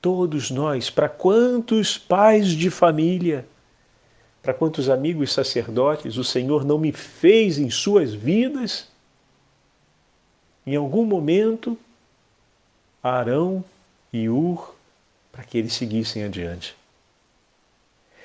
todos 0.00 0.50
nós, 0.50 0.88
para 0.88 1.10
quantos 1.10 1.98
pais 1.98 2.48
de 2.48 2.70
família, 2.70 3.44
para 4.42 4.54
quantos 4.54 4.88
amigos 4.88 5.30
sacerdotes 5.30 6.16
o 6.16 6.24
Senhor 6.24 6.64
não 6.64 6.78
me 6.78 6.90
fez 6.90 7.58
em 7.58 7.68
suas 7.68 8.14
vidas, 8.14 8.88
em 10.66 10.74
algum 10.74 11.04
momento, 11.04 11.76
Arão 13.02 13.62
e 14.10 14.30
Ur, 14.30 14.74
para 15.30 15.44
que 15.44 15.58
eles 15.58 15.74
seguissem 15.74 16.24
adiante. 16.24 16.74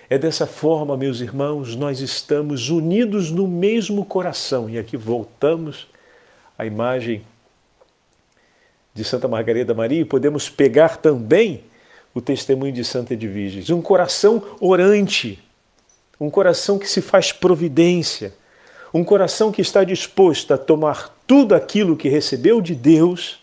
É 0.09 0.17
dessa 0.17 0.47
forma, 0.47 0.95
meus 0.95 1.19
irmãos, 1.19 1.75
nós 1.75 1.99
estamos 1.99 2.69
unidos 2.69 3.31
no 3.31 3.47
mesmo 3.47 4.05
coração. 4.05 4.69
E 4.69 4.77
aqui 4.77 4.95
voltamos 4.95 5.87
à 6.57 6.65
imagem 6.65 7.25
de 8.95 9.03
Santa 9.03 9.27
Margarida 9.27 9.73
Maria 9.73 10.01
e 10.01 10.05
podemos 10.05 10.49
pegar 10.49 10.97
também 10.97 11.65
o 12.13 12.21
testemunho 12.21 12.71
de 12.71 12.85
Santa 12.85 13.13
Edviges. 13.13 13.69
Um 13.69 13.81
coração 13.81 14.41
orante, 14.61 15.37
um 16.17 16.29
coração 16.29 16.79
que 16.79 16.87
se 16.87 17.01
faz 17.01 17.33
providência, 17.33 18.33
um 18.93 19.03
coração 19.03 19.51
que 19.51 19.61
está 19.61 19.83
disposto 19.83 20.53
a 20.53 20.57
tomar 20.57 21.13
tudo 21.27 21.53
aquilo 21.53 21.97
que 21.97 22.07
recebeu 22.07 22.61
de 22.61 22.73
Deus 22.73 23.39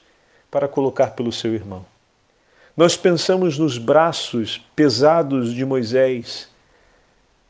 para 0.51 0.67
colocar 0.67 1.09
pelo 1.09 1.31
seu 1.31 1.53
irmão. 1.53 1.85
Nós 2.75 2.97
pensamos 2.97 3.59
nos 3.59 3.77
braços 3.77 4.59
pesados 4.75 5.53
de 5.53 5.67
Moisés, 5.67 6.49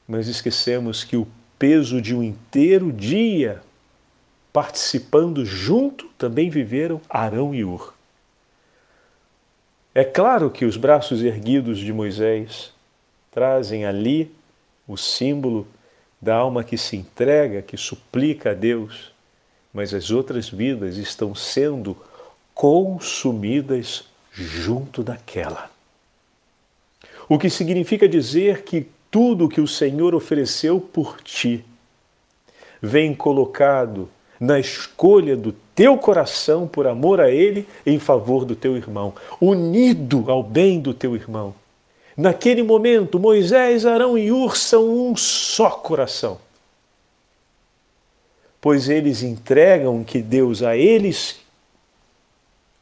mas 0.09 0.27
esquecemos 0.27 1.05
que 1.05 1.17
o 1.17 1.29
peso 1.57 2.03
de 2.03 2.13
um 2.13 2.25
inteiro 2.25 2.91
dia 2.91 3.63
participando 4.53 5.45
junto 5.45 6.07
também 6.19 6.51
viveram 6.51 7.01
Arão 7.09 7.55
e 7.55 7.65
Ur. 7.65 7.95
É 9.95 10.05
claro 10.05 10.51
que 10.51 10.65
os 10.65 10.77
braços 10.77 11.23
erguidos 11.23 11.79
de 11.79 11.93
Moisés 11.93 12.73
trazem 13.31 13.85
ali 13.85 14.31
o 14.87 14.97
símbolo 14.97 15.67
da 16.21 16.37
alma 16.37 16.63
que 16.63 16.79
se 16.79 16.97
entrega, 16.97 17.63
que 17.63 17.77
suplica 17.77 18.51
a 18.51 18.55
Deus, 18.55 19.13
mas 19.73 19.93
as 19.93 20.11
outras 20.11 20.49
vidas 20.49 20.97
estão 20.97 21.35
sendo 21.35 21.97
consumidas 22.55 24.05
junto 24.33 25.03
daquela. 25.03 25.71
O 27.29 27.39
que 27.39 27.49
significa 27.49 28.09
dizer 28.09 28.63
que 28.63 28.87
tudo 29.11 29.49
que 29.49 29.61
o 29.61 29.69
Senhor 29.69 30.15
ofereceu 30.15 30.81
por 30.81 31.21
ti 31.23 31.65
vem 32.81 33.15
colocado 33.15 34.09
na 34.43 34.59
escolha 34.59 35.37
do 35.37 35.53
teu 35.73 35.97
coração 35.97 36.67
por 36.67 36.89
amor 36.89 37.21
a 37.21 37.31
Ele 37.31 37.65
em 37.87 38.01
favor 38.01 38.45
do 38.45 38.57
teu 38.57 38.77
irmão, 38.77 39.15
unido 39.41 40.29
ao 40.29 40.43
bem 40.43 40.81
do 40.81 40.93
teu 40.93 41.15
irmão. 41.15 41.55
Naquele 42.17 42.61
momento, 42.61 43.21
Moisés, 43.21 43.87
Arão 43.87 44.19
e 44.19 44.33
Ur 44.33 44.57
são 44.57 44.85
um 44.89 45.17
só 45.17 45.71
coração, 45.71 46.41
pois 48.61 48.89
eles 48.89 49.23
entregam 49.23 50.01
o 50.01 50.05
que 50.05 50.21
Deus 50.21 50.61
a 50.61 50.77
eles 50.77 51.39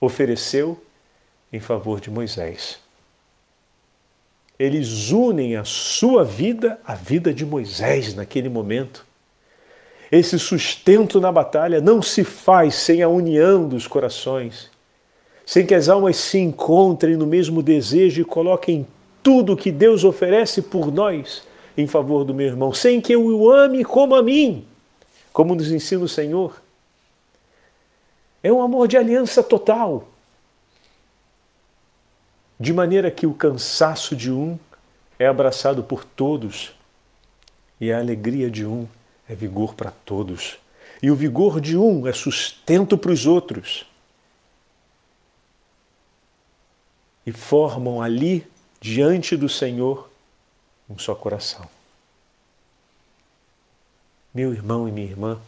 ofereceu 0.01 0.83
em 1.53 1.61
favor 1.61 2.01
de 2.01 2.11
Moisés. 2.11 2.79
Eles 4.59 5.11
unem 5.11 5.57
a 5.57 5.65
sua 5.65 6.25
vida 6.25 6.81
à 6.87 6.95
vida 6.95 7.35
de 7.35 7.45
Moisés 7.45 8.15
naquele 8.15 8.49
momento. 8.49 9.10
Esse 10.11 10.39
sustento 10.39 11.21
na 11.21 11.31
batalha 11.31 11.81
não 11.81 12.03
se 12.03 12.25
faz 12.25 12.75
sem 12.75 13.01
a 13.03 13.09
união 13.09 13.69
dos 13.69 13.87
corações, 13.87 14.69
sem 15.47 15.65
que 15.65 15.75
as 15.75 15.89
almas 15.89 16.17
se 16.17 16.39
encontrem 16.39 17.17
no 17.17 17.27
mesmo 17.27 17.63
desejo 17.63 18.21
e 18.21 18.25
coloquem 18.25 18.87
tudo 19.23 19.57
que 19.57 19.71
Deus 19.71 20.03
oferece 20.03 20.63
por 20.63 20.93
nós 20.93 21.43
em 21.77 21.87
favor 21.87 22.25
do 22.25 22.35
meu 22.35 22.47
irmão, 22.47 22.73
sem 22.73 23.01
que 23.01 23.13
eu 23.13 23.25
o 23.25 23.51
ame 23.51 23.85
como 23.85 24.17
a 24.17 24.23
mim, 24.23 24.67
como 25.33 25.55
nos 25.55 25.71
ensina 25.71 26.03
o 26.03 26.09
Senhor. 26.09 26.61
É 28.43 28.53
um 28.53 28.63
amor 28.63 28.89
de 28.89 28.97
aliança 28.97 29.43
total, 29.43 30.09
de 32.59 32.73
maneira 32.73 33.11
que 33.11 33.27
o 33.27 33.35
cansaço 33.35 34.17
de 34.17 34.31
um 34.31 34.59
é 35.19 35.27
abraçado 35.27 35.83
por 35.85 36.05
todos 36.05 36.73
e 37.81 37.93
a 37.93 37.99
alegria 37.99 38.51
de 38.51 38.67
um 38.67 38.87
é 39.31 39.35
vigor 39.37 39.75
para 39.75 39.93
todos. 40.05 40.59
E 41.01 41.09
o 41.09 41.15
vigor 41.15 41.61
de 41.61 41.77
um 41.77 42.05
é 42.09 42.13
sustento 42.13 42.99
para 42.99 43.13
os 43.13 43.27
outros. 43.27 43.87
E 47.25 47.31
formam 47.31 48.03
ali, 48.03 48.45
diante 48.81 49.37
do 49.37 49.49
Senhor, 49.49 50.11
um 50.89 50.99
só 50.99 51.15
coração. 51.15 51.65
Meu 54.35 54.53
irmão 54.53 54.89
e 54.89 54.93
minha 54.93 55.07
irmã, 55.07 55.41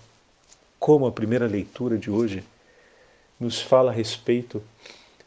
como 0.78 1.04
a 1.04 1.12
primeira 1.12 1.48
leitura 1.48 1.98
de 1.98 2.08
hoje 2.08 2.44
nos 3.40 3.60
fala 3.60 3.90
a 3.90 3.94
respeito 3.94 4.62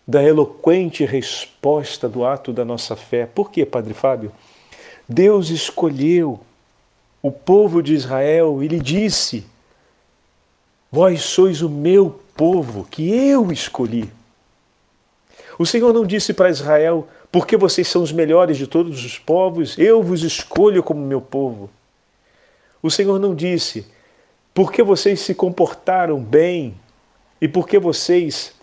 da 0.08 0.24
eloquente 0.24 1.04
resposta 1.04 2.08
do 2.08 2.24
ato 2.24 2.54
da 2.54 2.64
nossa 2.64 2.96
fé. 2.96 3.26
Por 3.26 3.52
que, 3.52 3.66
Padre 3.66 3.94
Fábio? 3.94 4.32
Deus 5.10 5.50
escolheu 5.50 6.40
o 7.26 7.32
povo 7.32 7.82
de 7.82 7.96
Israel 7.96 8.62
e 8.62 8.68
lhe 8.68 8.80
disse: 8.80 9.48
Vós 10.92 11.24
sois 11.24 11.64
o 11.64 11.68
meu 11.68 12.22
povo 12.38 12.88
que 12.90 13.10
eu 13.10 13.52
escolhi. 13.52 14.08
O 15.58 15.66
Senhor 15.66 15.92
não 15.92 16.06
disse 16.06 16.36
para 16.36 16.52
Israel: 16.52 17.08
Porque 17.32 17.58
vocês 17.58 17.88
são 17.88 18.04
os 18.04 18.12
melhores 18.12 18.58
de 18.58 18.68
todos 18.68 19.04
os 19.04 19.18
povos, 19.18 19.76
eu 19.80 20.04
vos 20.04 20.22
escolho 20.22 20.84
como 20.84 21.04
meu 21.04 21.20
povo. 21.20 21.68
O 22.84 22.92
Senhor 22.92 23.18
não 23.18 23.34
disse: 23.34 23.88
Porque 24.54 24.84
vocês 24.84 25.20
se 25.20 25.34
comportaram 25.34 26.20
bem 26.20 26.76
e 27.42 27.48
porque 27.48 27.80
vocês 27.80 28.54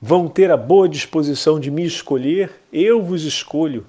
vão 0.00 0.28
ter 0.28 0.52
a 0.52 0.56
boa 0.56 0.88
disposição 0.88 1.58
de 1.58 1.72
me 1.72 1.84
escolher, 1.84 2.52
eu 2.72 3.02
vos 3.02 3.24
escolho 3.24 3.84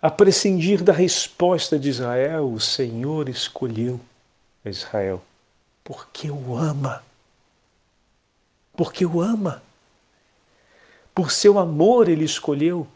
a 0.00 0.10
prescindir 0.10 0.82
da 0.82 0.92
resposta 0.92 1.78
de 1.78 1.88
Israel, 1.88 2.50
o 2.50 2.60
Senhor 2.60 3.28
escolheu 3.28 4.00
Israel 4.64 5.22
porque 5.90 6.30
o 6.30 6.56
ama. 6.56 7.02
Porque 8.76 9.04
o 9.04 9.20
ama. 9.20 9.60
Por 11.12 11.32
seu 11.32 11.58
amor 11.58 12.08
ele 12.08 12.24
escolheu 12.24 12.86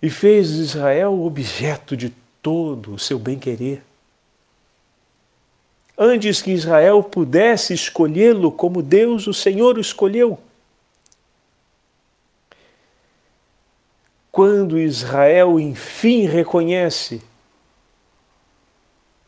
e 0.00 0.08
fez 0.08 0.50
Israel 0.50 1.20
objeto 1.20 1.96
de 1.96 2.14
todo 2.40 2.94
o 2.94 2.98
seu 2.98 3.18
bem-querer. 3.18 3.82
Antes 5.98 6.40
que 6.40 6.52
Israel 6.52 7.02
pudesse 7.02 7.74
escolhê-lo 7.74 8.52
como 8.52 8.80
Deus, 8.80 9.26
o 9.26 9.34
Senhor 9.34 9.76
o 9.76 9.80
escolheu. 9.80 10.38
Quando 14.34 14.76
Israel 14.76 15.60
enfim 15.60 16.26
reconhece 16.26 17.22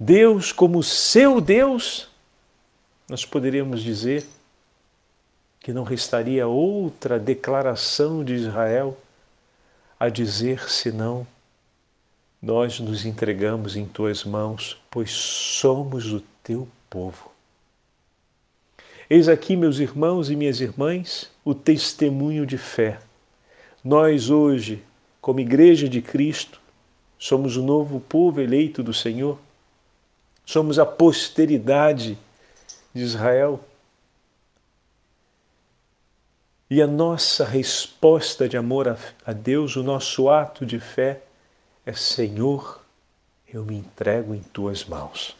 Deus 0.01 0.51
como 0.51 0.83
seu 0.83 1.41
Deus, 1.41 2.09
nós 3.09 3.25
poderíamos 3.25 3.85
dizer 3.85 4.27
que 5.61 5.73
não 5.73 5.85
restaria 5.85 6.49
outra 6.49 7.21
declaração 7.21 8.25
de 8.25 8.35
Israel 8.35 8.99
a 9.97 10.09
dizer 10.09 10.69
senão 10.69 11.25
nós 12.43 12.81
nos 12.81 13.07
entregamos 13.07 13.77
em 13.77 13.87
tuas 13.87 14.25
mãos, 14.25 14.77
pois 14.91 15.13
somos 15.13 16.13
o 16.13 16.21
teu 16.43 16.67
povo. 16.91 17.31
Eis 19.09 19.29
aqui, 19.29 19.55
meus 19.55 19.79
irmãos 19.79 20.31
e 20.31 20.35
minhas 20.35 20.61
irmãs, 20.61 21.31
o 21.45 21.55
testemunho 21.55 22.45
de 22.45 22.59
fé. 22.59 22.99
Nós 23.85 24.31
hoje 24.31 24.83
como 25.27 25.41
Igreja 25.41 25.89
de 25.89 26.01
Cristo, 26.01 26.61
somos 27.19 27.57
o 27.57 27.63
novo 27.65 27.99
povo 27.99 28.41
eleito 28.41 28.81
do 28.81 28.95
Senhor, 28.95 29.37
somos 30.45 30.79
a 30.79 30.87
posteridade 30.87 32.17
de 32.95 33.03
Israel. 33.03 33.59
E 36.71 36.81
a 36.81 36.87
nossa 36.87 37.45
resposta 37.45 38.49
de 38.49 38.57
amor 38.57 38.97
a 39.27 39.33
Deus, 39.33 39.75
o 39.75 39.83
nosso 39.83 40.31
ato 40.31 40.65
de 40.65 40.79
fé, 40.79 41.23
é: 41.85 41.93
Senhor, 41.93 42.81
eu 43.53 43.65
me 43.65 43.75
entrego 43.75 44.33
em 44.33 44.43
tuas 44.53 44.85
mãos. 44.85 45.37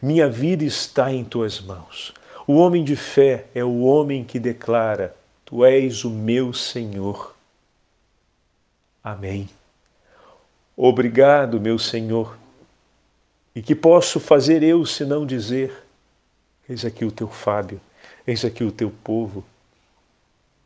Minha 0.00 0.26
vida 0.26 0.64
está 0.64 1.12
em 1.12 1.22
tuas 1.22 1.60
mãos. 1.60 2.14
O 2.46 2.54
homem 2.54 2.82
de 2.82 2.96
fé 2.96 3.44
é 3.54 3.62
o 3.62 3.82
homem 3.82 4.24
que 4.24 4.38
declara: 4.38 5.14
Tu 5.44 5.66
és 5.66 6.02
o 6.02 6.08
meu 6.08 6.54
Senhor. 6.54 7.35
Amém. 9.06 9.48
Obrigado, 10.76 11.60
meu 11.60 11.78
Senhor. 11.78 12.36
E 13.54 13.62
que 13.62 13.72
posso 13.72 14.18
fazer 14.18 14.64
eu 14.64 14.84
senão 14.84 15.24
dizer: 15.24 15.84
Eis 16.68 16.84
aqui 16.84 17.04
o 17.04 17.12
teu 17.12 17.28
Fábio, 17.28 17.80
eis 18.26 18.44
aqui 18.44 18.64
o 18.64 18.72
teu 18.72 18.92
povo. 19.04 19.44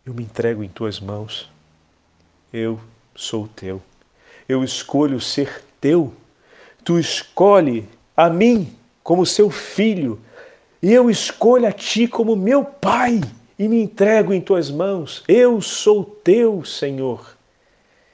Eu 0.07 0.15
me 0.15 0.23
entrego 0.23 0.65
em 0.65 0.71
tuas 0.71 0.99
mãos. 1.01 1.51
eu 2.51 2.81
sou 3.15 3.47
teu. 3.47 3.83
Eu 4.49 4.65
escolho 4.65 5.21
ser 5.21 5.63
teu. 5.79 6.15
Tu 6.83 6.99
escolhe 6.99 7.87
a 8.17 8.31
mim 8.31 8.75
como 9.03 9.27
seu 9.27 9.51
filho, 9.51 10.19
e 10.83 10.91
eu 10.91 11.11
escolho 11.11 11.67
a 11.67 11.73
ti 11.73 12.09
como 12.09 12.35
meu 12.35 12.65
pai 12.65 13.21
e 13.59 13.69
me 13.69 13.83
entrego 13.83 14.33
em 14.33 14.41
tuas 14.41 14.71
mãos. 14.71 15.23
Eu 15.29 15.61
sou 15.61 16.03
teu, 16.03 16.65
Senhor. 16.65 17.39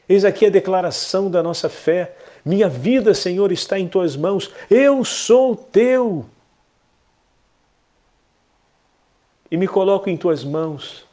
Eis 0.09 0.25
aqui 0.25 0.47
a 0.47 0.51
declaração 0.51 1.31
da 1.31 1.43
nossa 1.43 1.69
fé. 1.69 2.17
Minha 2.45 2.69
vida, 2.69 3.13
Senhor, 3.13 3.51
está 3.51 3.79
em 3.79 3.89
tuas 3.89 4.17
mãos. 4.17 4.53
Eu 4.71 5.05
sou 5.05 5.57
teu. 5.57 6.27
E 9.51 9.57
me 9.57 9.67
coloco 9.67 10.09
em 10.09 10.17
tuas 10.17 10.45
mãos. 10.45 11.05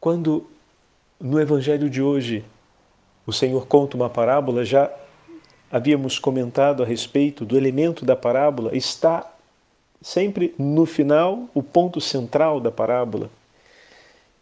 Quando 0.00 0.46
no 1.20 1.40
Evangelho 1.40 1.88
de 1.88 2.02
hoje 2.02 2.44
o 3.26 3.32
Senhor 3.32 3.66
conta 3.66 3.96
uma 3.96 4.10
parábola, 4.10 4.64
já 4.64 4.90
havíamos 5.70 6.18
comentado 6.18 6.82
a 6.82 6.86
respeito 6.86 7.44
do 7.44 7.56
elemento 7.56 8.04
da 8.04 8.14
parábola, 8.14 8.76
está 8.76 9.30
sempre 10.00 10.54
no 10.58 10.84
final 10.84 11.48
o 11.54 11.62
ponto 11.62 12.00
central 12.00 12.60
da 12.60 12.70
parábola. 12.70 13.30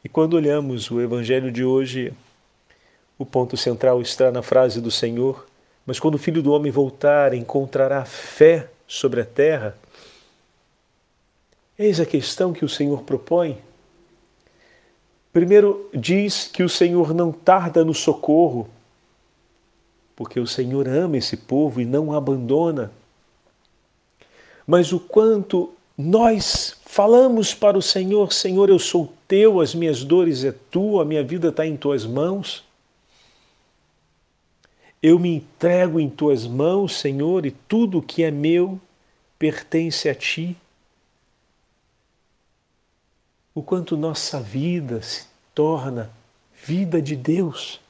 E 0.05 0.09
quando 0.09 0.35
olhamos 0.35 0.91
o 0.91 1.01
Evangelho 1.01 1.53
de 1.53 1.65
hoje, 1.65 2.13
o 3.17 3.25
ponto 3.25 3.57
central 3.57 4.03
está 4.03 4.33
na 4.33 4.43
frase 4.43 4.81
do 4.81 4.91
Senhor: 4.91 5.47
Mas 5.87 6.01
quando 6.01 6.17
o 6.17 6.19
Filho 6.19 6.43
do 6.43 6.53
Homem 6.53 6.73
voltar, 6.73 7.33
encontrará 7.35 8.05
fé 8.05 8.69
sobre 8.87 9.21
a 9.21 9.25
terra. 9.25 9.77
Eis 11.79 12.01
a 12.01 12.07
questão 12.07 12.53
que 12.53 12.65
o 12.65 12.69
Senhor 12.69 13.03
propõe. 13.03 13.59
Primeiro, 15.33 15.89
diz 15.95 16.49
que 16.53 16.63
o 16.63 16.69
Senhor 16.69 17.15
não 17.15 17.33
tarda 17.33 17.85
no 17.85 17.95
socorro, 17.95 18.69
porque 20.15 20.39
o 20.39 20.47
Senhor 20.47 20.87
ama 20.87 21.17
esse 21.17 21.37
povo 21.37 21.81
e 21.81 21.85
não 21.85 22.09
o 22.09 22.17
abandona. 22.17 22.91
Mas 24.67 24.93
o 24.93 25.01
quanto 25.01 25.73
nós 25.97 26.77
falamos 26.85 27.55
para 27.55 27.79
o 27.79 27.83
Senhor: 27.83 28.33
Senhor, 28.33 28.69
eu 28.69 28.79
sou 28.79 29.13
teu, 29.33 29.63
as 29.63 29.75
minhas 29.75 30.05
dores 30.05 30.45
é 30.45 30.53
tua, 30.53 31.01
a 31.01 31.05
minha 31.07 31.25
vida 31.25 31.49
está 31.49 31.67
em 31.67 31.75
tuas 31.75 32.05
mãos. 32.05 32.63
Eu 35.03 35.19
me 35.19 35.37
entrego 35.37 35.99
em 35.99 36.11
tuas 36.11 36.47
mãos, 36.47 37.01
Senhor, 37.01 37.47
e 37.47 37.51
tudo 37.51 38.03
que 38.03 38.23
é 38.23 38.31
meu 38.31 38.79
pertence 39.39 40.07
a 40.07 40.15
ti 40.15 40.55
o 43.55 43.63
quanto 43.63 43.97
nossa 43.97 44.39
vida 44.39 45.01
se 45.01 45.25
torna 45.55 46.11
vida 46.63 47.01
de 47.01 47.17
Deus. 47.17 47.81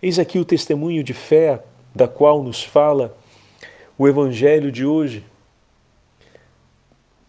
Eis 0.00 0.20
aqui 0.20 0.38
o 0.38 0.44
testemunho 0.44 1.02
de 1.02 1.12
fé 1.12 1.60
da 1.92 2.06
qual 2.06 2.40
nos 2.40 2.62
fala 2.62 3.18
o 3.98 4.06
Evangelho 4.06 4.70
de 4.70 4.86
hoje. 4.86 5.24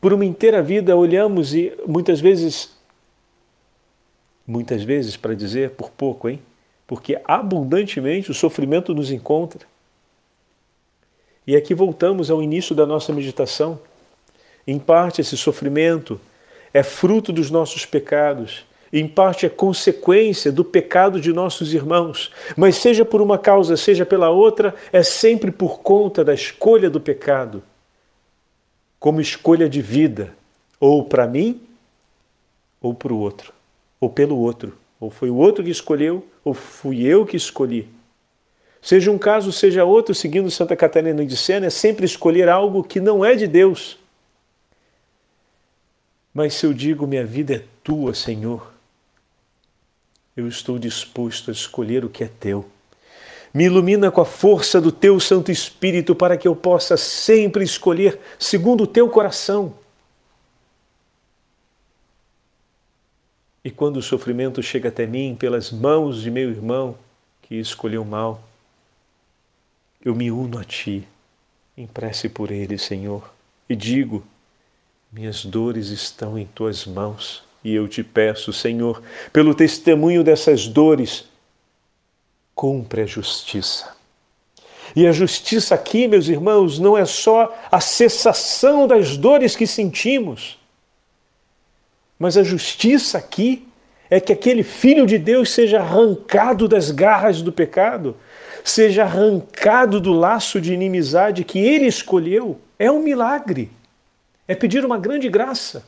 Por 0.02 0.14
uma 0.14 0.26
inteira 0.26 0.62
vida 0.62 0.96
olhamos 0.96 1.54
e 1.54 1.74
muitas 1.86 2.22
vezes, 2.22 2.72
muitas 4.48 4.84
vezes 4.84 5.18
para 5.18 5.34
dizer 5.34 5.72
por 5.72 5.90
pouco, 5.90 6.30
hein? 6.30 6.42
Porque 6.88 7.20
abundantemente 7.26 8.32
o 8.32 8.34
sofrimento 8.34 8.96
nos 8.96 9.12
encontra. 9.12 9.68
E 11.46 11.56
aqui 11.56 11.74
voltamos 11.74 12.32
ao 12.32 12.42
início 12.42 12.76
da 12.76 12.86
nossa 12.86 13.12
meditação. 13.12 13.80
Em 14.66 14.80
parte, 14.80 15.20
esse 15.20 15.36
sofrimento 15.36 16.20
é 16.74 16.84
fruto 16.84 17.34
dos 17.34 17.50
nossos 17.50 17.86
pecados, 17.86 18.66
em 18.94 19.08
parte 19.08 19.46
é 19.46 19.50
consequência 19.50 20.52
do 20.52 20.64
pecado 20.64 21.20
de 21.20 21.34
nossos 21.34 21.74
irmãos, 21.74 22.32
mas 22.56 22.76
seja 22.76 23.04
por 23.04 23.22
uma 23.22 23.38
causa, 23.38 23.76
seja 23.76 24.06
pela 24.06 24.30
outra, 24.30 24.74
é 24.92 25.04
sempre 25.04 25.52
por 25.52 25.80
conta 25.80 26.24
da 26.24 26.34
escolha 26.34 26.90
do 26.90 27.00
pecado, 27.00 27.62
como 29.00 29.22
escolha 29.22 29.70
de 29.70 29.82
vida, 29.82 30.34
ou 30.80 31.06
para 31.06 31.28
mim, 31.28 31.62
ou 32.82 32.94
para 32.94 33.14
o 33.14 33.18
outro, 33.18 33.54
ou 34.00 34.10
pelo 34.10 34.38
outro, 34.38 34.78
ou 35.00 35.10
foi 35.10 35.30
o 35.30 35.36
outro 35.36 35.64
que 35.64 35.70
escolheu, 35.70 36.26
ou 36.44 36.54
fui 36.54 37.04
eu 37.04 37.26
que 37.26 37.38
escolhi. 37.38 37.88
Seja 38.82 39.12
um 39.12 39.18
caso, 39.18 39.52
seja 39.52 39.84
outro, 39.84 40.16
seguindo 40.16 40.50
Santa 40.50 40.76
Catarina 40.76 41.26
de 41.26 41.36
Sena, 41.36 41.68
é 41.68 41.70
sempre 41.70 42.06
escolher 42.06 42.48
algo 42.48 42.84
que 42.84 43.00
não 43.00 43.24
é 43.24 43.36
de 43.36 43.46
Deus 43.46 43.98
mas 46.34 46.54
se 46.54 46.66
eu 46.66 46.74
digo, 46.74 47.08
minha 47.08 47.26
vida 47.26 47.56
é 47.56 47.66
tua, 47.84 48.14
Senhor, 48.14 48.72
eu 50.38 50.48
estou 50.48 50.80
disposto 50.80 51.50
a 51.50 51.54
escolher 51.54 52.06
o 52.06 52.10
que 52.10 52.24
é 52.24 52.30
teu. 52.40 52.66
Me 53.54 53.66
ilumina 53.66 54.12
com 54.12 54.22
a 54.22 54.26
força 54.26 54.80
do 54.80 54.92
teu 54.92 55.20
Santo 55.20 55.52
Espírito 55.52 56.14
para 56.14 56.38
que 56.38 56.48
eu 56.48 56.56
possa 56.56 56.96
sempre 56.98 57.64
escolher 57.64 58.20
segundo 58.38 58.84
o 58.84 58.88
teu 58.88 59.10
coração. 59.10 59.74
E 63.64 63.72
quando 63.72 63.98
o 63.98 64.02
sofrimento 64.02 64.64
chega 64.64 64.90
até 64.90 65.06
mim 65.06 65.36
pelas 65.38 65.72
mãos 65.72 66.22
de 66.22 66.32
meu 66.32 66.50
irmão 66.50 66.96
que 67.42 67.56
escolheu 67.56 68.06
mal, 68.06 68.42
eu 70.04 70.16
me 70.16 70.32
uno 70.32 70.58
a 70.58 70.64
ti, 70.64 71.08
em 71.76 71.86
prece 71.86 72.30
por 72.30 72.52
ele, 72.52 72.78
Senhor, 72.78 73.30
e 73.68 73.76
digo: 73.76 74.24
minhas 75.12 75.44
dores 75.44 75.90
estão 75.90 76.38
em 76.38 76.46
tuas 76.46 76.86
mãos 76.86 77.44
e 77.64 77.74
eu 77.74 77.88
te 77.88 78.04
peço, 78.04 78.54
Senhor, 78.54 79.04
pelo 79.34 79.54
testemunho 79.54 80.24
dessas 80.24 80.68
dores, 80.68 81.26
cumpre 82.60 83.04
a 83.04 83.06
justiça. 83.06 83.96
E 84.94 85.08
a 85.08 85.14
justiça 85.14 85.74
aqui, 85.74 86.10
meus 86.10 86.28
irmãos, 86.28 86.78
não 86.78 86.98
é 86.98 87.06
só 87.06 87.58
a 87.72 87.80
cessação 87.80 88.86
das 88.86 89.16
dores 89.16 89.56
que 89.56 89.66
sentimos, 89.66 90.60
mas 92.20 92.36
a 92.36 92.44
justiça 92.44 93.18
aqui 93.18 93.66
é 94.10 94.20
que 94.20 94.34
aquele 94.34 94.62
filho 94.62 95.06
de 95.06 95.18
Deus 95.18 95.52
seja 95.52 95.80
arrancado 95.80 96.68
das 96.68 96.92
garras 96.92 97.42
do 97.42 97.50
pecado, 97.50 98.18
seja 98.62 99.04
arrancado 99.04 100.02
do 100.02 100.12
laço 100.12 100.60
de 100.60 100.74
inimizade 100.74 101.46
que 101.46 101.60
ele 101.60 101.86
escolheu. 101.86 102.60
É 102.78 102.92
um 102.92 103.02
milagre 103.02 103.72
é 104.50 104.54
pedir 104.54 104.84
uma 104.84 104.98
grande 104.98 105.30
graça. 105.30 105.86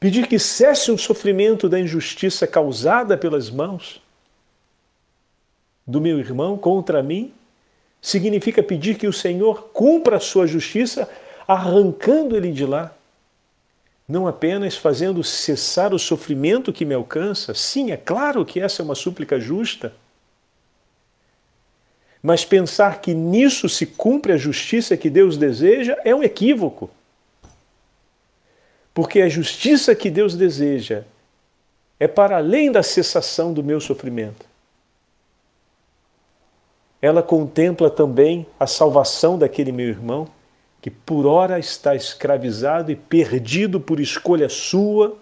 Pedir 0.00 0.26
que 0.26 0.38
cesse 0.38 0.90
o 0.90 0.98
sofrimento 0.98 1.68
da 1.68 1.78
injustiça 1.78 2.44
causada 2.44 3.16
pelas 3.16 3.50
mãos 3.50 4.02
do 5.90 6.00
meu 6.00 6.20
irmão 6.20 6.56
contra 6.56 7.02
mim, 7.02 7.32
significa 8.00 8.62
pedir 8.62 8.96
que 8.96 9.08
o 9.08 9.12
Senhor 9.12 9.70
cumpra 9.72 10.16
a 10.16 10.20
sua 10.20 10.46
justiça, 10.46 11.08
arrancando 11.46 12.36
ele 12.36 12.52
de 12.52 12.64
lá. 12.64 12.94
Não 14.08 14.26
apenas 14.26 14.76
fazendo 14.76 15.22
cessar 15.24 15.92
o 15.92 15.98
sofrimento 15.98 16.72
que 16.72 16.84
me 16.84 16.94
alcança, 16.94 17.54
sim, 17.54 17.90
é 17.90 17.96
claro 17.96 18.44
que 18.44 18.60
essa 18.60 18.82
é 18.82 18.84
uma 18.84 18.94
súplica 18.94 19.38
justa, 19.40 19.92
mas 22.22 22.44
pensar 22.44 23.00
que 23.00 23.14
nisso 23.14 23.68
se 23.68 23.86
cumpre 23.86 24.32
a 24.32 24.36
justiça 24.36 24.96
que 24.96 25.08
Deus 25.08 25.36
deseja 25.36 25.96
é 26.04 26.14
um 26.14 26.22
equívoco. 26.22 26.90
Porque 28.92 29.22
a 29.22 29.28
justiça 29.28 29.94
que 29.94 30.10
Deus 30.10 30.34
deseja 30.34 31.04
é 31.98 32.06
para 32.06 32.36
além 32.36 32.70
da 32.70 32.82
cessação 32.82 33.54
do 33.54 33.64
meu 33.64 33.80
sofrimento. 33.80 34.49
Ela 37.00 37.22
contempla 37.22 37.88
também 37.88 38.46
a 38.58 38.66
salvação 38.66 39.38
daquele 39.38 39.72
meu 39.72 39.88
irmão 39.88 40.28
que 40.80 40.90
por 40.90 41.26
ora 41.26 41.58
está 41.58 41.94
escravizado 41.94 42.90
e 42.90 42.96
perdido 42.96 43.80
por 43.80 44.00
escolha 44.00 44.48
sua 44.48 45.16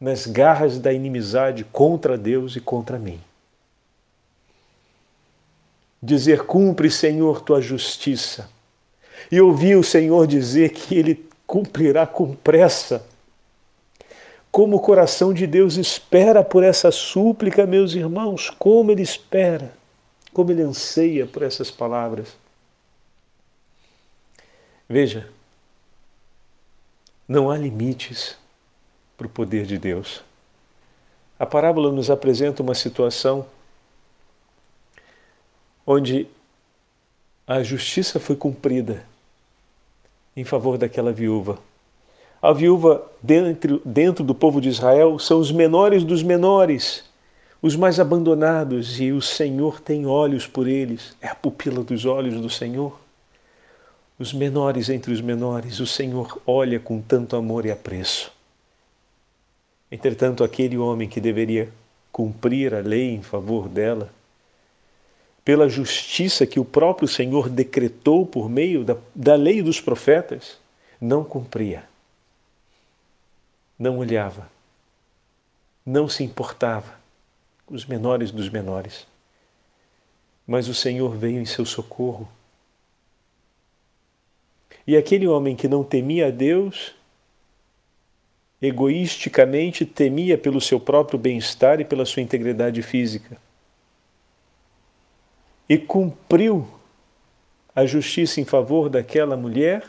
nas 0.00 0.26
garras 0.26 0.78
da 0.78 0.92
inimizade 0.92 1.64
contra 1.64 2.16
Deus 2.16 2.54
e 2.54 2.60
contra 2.60 2.98
mim. 2.98 3.20
Dizer: 6.00 6.44
Cumpre, 6.44 6.90
Senhor, 6.90 7.40
tua 7.40 7.60
justiça. 7.60 8.48
E 9.32 9.40
ouvir 9.40 9.76
o 9.76 9.82
Senhor 9.82 10.26
dizer 10.26 10.70
que 10.70 10.94
Ele 10.94 11.28
cumprirá 11.46 12.06
com 12.06 12.34
pressa. 12.34 13.04
Como 14.50 14.76
o 14.76 14.80
coração 14.80 15.32
de 15.34 15.46
Deus 15.46 15.76
espera 15.76 16.44
por 16.44 16.62
essa 16.62 16.90
súplica, 16.90 17.66
meus 17.66 17.94
irmãos, 17.94 18.50
como 18.50 18.90
ele 18.90 19.02
espera, 19.02 19.72
como 20.32 20.50
ele 20.50 20.62
anseia 20.62 21.26
por 21.26 21.42
essas 21.42 21.70
palavras. 21.70 22.36
Veja, 24.88 25.28
não 27.26 27.50
há 27.50 27.58
limites 27.58 28.36
para 29.16 29.26
o 29.26 29.30
poder 29.30 29.66
de 29.66 29.78
Deus. 29.78 30.22
A 31.38 31.44
parábola 31.44 31.92
nos 31.92 32.10
apresenta 32.10 32.62
uma 32.62 32.74
situação 32.74 33.46
onde 35.86 36.26
a 37.46 37.62
justiça 37.62 38.20
foi 38.20 38.36
cumprida 38.36 39.04
em 40.36 40.44
favor 40.44 40.76
daquela 40.76 41.12
viúva. 41.12 41.58
A 42.40 42.52
viúva 42.52 43.10
dentro, 43.22 43.80
dentro 43.84 44.24
do 44.24 44.34
povo 44.34 44.60
de 44.60 44.68
Israel 44.68 45.18
são 45.18 45.40
os 45.40 45.50
menores 45.50 46.04
dos 46.04 46.22
menores, 46.22 47.04
os 47.60 47.74
mais 47.74 47.98
abandonados, 47.98 49.00
e 49.00 49.10
o 49.10 49.20
Senhor 49.20 49.80
tem 49.80 50.06
olhos 50.06 50.46
por 50.46 50.68
eles, 50.68 51.16
é 51.20 51.28
a 51.28 51.34
pupila 51.34 51.82
dos 51.82 52.04
olhos 52.04 52.40
do 52.40 52.48
Senhor. 52.48 52.98
Os 54.16 54.32
menores 54.32 54.88
entre 54.88 55.12
os 55.12 55.20
menores, 55.20 55.80
o 55.80 55.86
Senhor 55.86 56.40
olha 56.46 56.78
com 56.78 57.00
tanto 57.00 57.34
amor 57.34 57.66
e 57.66 57.70
apreço. 57.70 58.32
Entretanto, 59.90 60.44
aquele 60.44 60.78
homem 60.78 61.08
que 61.08 61.20
deveria 61.20 61.68
cumprir 62.12 62.74
a 62.74 62.80
lei 62.80 63.14
em 63.14 63.22
favor 63.22 63.68
dela, 63.68 64.12
pela 65.44 65.68
justiça 65.68 66.46
que 66.46 66.60
o 66.60 66.64
próprio 66.64 67.08
Senhor 67.08 67.48
decretou 67.48 68.26
por 68.26 68.48
meio 68.48 68.84
da, 68.84 68.96
da 69.14 69.34
lei 69.34 69.62
dos 69.62 69.80
profetas, 69.80 70.58
não 71.00 71.24
cumpria, 71.24 71.84
não 73.78 73.98
olhava, 73.98 74.48
não 75.86 76.08
se 76.08 76.22
importava 76.22 76.98
os 77.70 77.84
menores 77.84 78.30
dos 78.30 78.48
menores. 78.48 79.06
Mas 80.46 80.68
o 80.68 80.74
Senhor 80.74 81.14
veio 81.16 81.40
em 81.40 81.44
seu 81.44 81.64
socorro. 81.64 82.28
E 84.86 84.96
aquele 84.96 85.26
homem 85.26 85.54
que 85.54 85.68
não 85.68 85.84
temia 85.84 86.28
a 86.28 86.30
Deus 86.30 86.94
egoisticamente 88.60 89.84
temia 89.86 90.36
pelo 90.36 90.60
seu 90.60 90.80
próprio 90.80 91.18
bem-estar 91.18 91.80
e 91.80 91.84
pela 91.84 92.04
sua 92.04 92.22
integridade 92.22 92.82
física. 92.82 93.36
E 95.68 95.78
cumpriu 95.78 96.66
a 97.74 97.86
justiça 97.86 98.40
em 98.40 98.44
favor 98.44 98.88
daquela 98.88 99.36
mulher, 99.36 99.84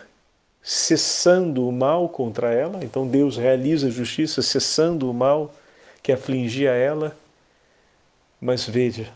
cessando 0.61 1.67
o 1.67 1.71
mal 1.71 2.09
contra 2.09 2.53
ela. 2.53 2.83
Então 2.83 3.07
Deus 3.07 3.37
realiza 3.37 3.87
a 3.87 3.91
justiça 3.91 4.41
cessando 4.41 5.09
o 5.09 5.13
mal 5.13 5.53
que 6.03 6.11
afligia 6.11 6.71
ela. 6.71 7.17
Mas 8.39 8.65
veja, 8.65 9.11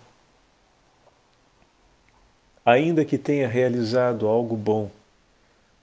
ainda 2.66 3.06
que 3.06 3.18
tenha 3.18 3.48
realizado 3.48 4.28
algo 4.28 4.56
bom, 4.56 4.92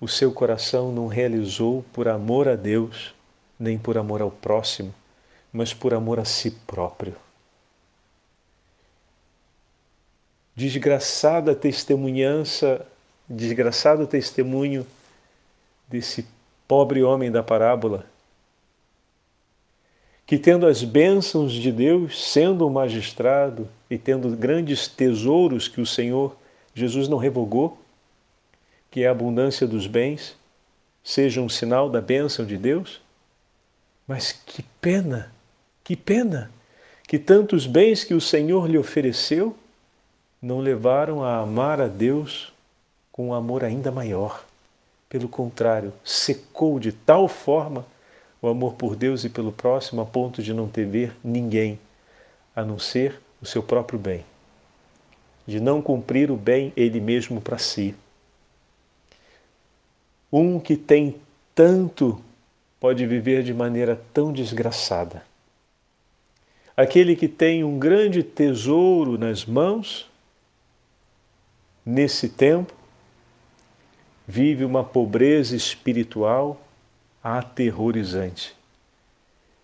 o 0.00 0.08
seu 0.08 0.32
coração 0.32 0.92
não 0.92 1.06
realizou 1.06 1.84
por 1.92 2.08
amor 2.08 2.48
a 2.48 2.56
Deus 2.56 3.14
nem 3.60 3.78
por 3.78 3.98
amor 3.98 4.22
ao 4.22 4.30
próximo, 4.30 4.94
mas 5.52 5.74
por 5.74 5.92
amor 5.92 6.18
a 6.18 6.24
si 6.24 6.50
próprio. 6.50 7.14
Desgraçada 10.56 11.54
testemunhança, 11.54 12.86
desgraçado 13.28 14.06
testemunho 14.06 14.86
desse 15.86 16.26
pobre 16.66 17.02
homem 17.02 17.30
da 17.30 17.42
parábola, 17.42 18.06
que 20.30 20.38
tendo 20.38 20.64
as 20.68 20.84
bênçãos 20.84 21.52
de 21.52 21.72
Deus, 21.72 22.30
sendo 22.30 22.64
um 22.64 22.70
magistrado 22.70 23.68
e 23.90 23.98
tendo 23.98 24.28
grandes 24.36 24.86
tesouros 24.86 25.66
que 25.66 25.80
o 25.80 25.86
Senhor 25.86 26.36
Jesus 26.72 27.08
não 27.08 27.18
revogou, 27.18 27.76
que 28.92 29.02
é 29.02 29.08
a 29.08 29.10
abundância 29.10 29.66
dos 29.66 29.88
bens, 29.88 30.36
seja 31.02 31.40
um 31.40 31.48
sinal 31.48 31.90
da 31.90 32.00
bênção 32.00 32.46
de 32.46 32.56
Deus, 32.56 33.00
mas 34.06 34.30
que 34.30 34.62
pena, 34.80 35.32
que 35.82 35.96
pena, 35.96 36.48
que 37.08 37.18
tantos 37.18 37.66
bens 37.66 38.04
que 38.04 38.14
o 38.14 38.20
Senhor 38.20 38.70
lhe 38.70 38.78
ofereceu 38.78 39.56
não 40.40 40.60
levaram 40.60 41.24
a 41.24 41.38
amar 41.38 41.80
a 41.80 41.88
Deus 41.88 42.52
com 43.10 43.30
um 43.30 43.34
amor 43.34 43.64
ainda 43.64 43.90
maior. 43.90 44.44
Pelo 45.08 45.28
contrário, 45.28 45.92
secou 46.04 46.78
de 46.78 46.92
tal 46.92 47.26
forma 47.26 47.84
o 48.42 48.48
amor 48.48 48.74
por 48.74 48.96
Deus 48.96 49.24
e 49.24 49.28
pelo 49.28 49.52
próximo 49.52 50.00
a 50.00 50.06
ponto 50.06 50.42
de 50.42 50.54
não 50.54 50.68
temer 50.68 51.14
ninguém, 51.22 51.78
a 52.54 52.64
não 52.64 52.78
ser 52.78 53.20
o 53.40 53.46
seu 53.46 53.62
próprio 53.62 53.98
bem, 53.98 54.24
de 55.46 55.60
não 55.60 55.82
cumprir 55.82 56.30
o 56.30 56.36
bem 56.36 56.72
ele 56.76 57.00
mesmo 57.00 57.40
para 57.40 57.58
si. 57.58 57.94
Um 60.32 60.58
que 60.58 60.76
tem 60.76 61.16
tanto 61.54 62.22
pode 62.78 63.04
viver 63.06 63.42
de 63.42 63.52
maneira 63.52 64.00
tão 64.14 64.32
desgraçada. 64.32 65.22
Aquele 66.76 67.14
que 67.14 67.28
tem 67.28 67.62
um 67.62 67.78
grande 67.78 68.22
tesouro 68.22 69.18
nas 69.18 69.44
mãos, 69.44 70.08
nesse 71.84 72.28
tempo, 72.28 72.72
vive 74.26 74.64
uma 74.64 74.82
pobreza 74.82 75.54
espiritual 75.54 76.58
aterrorizante. 77.22 78.54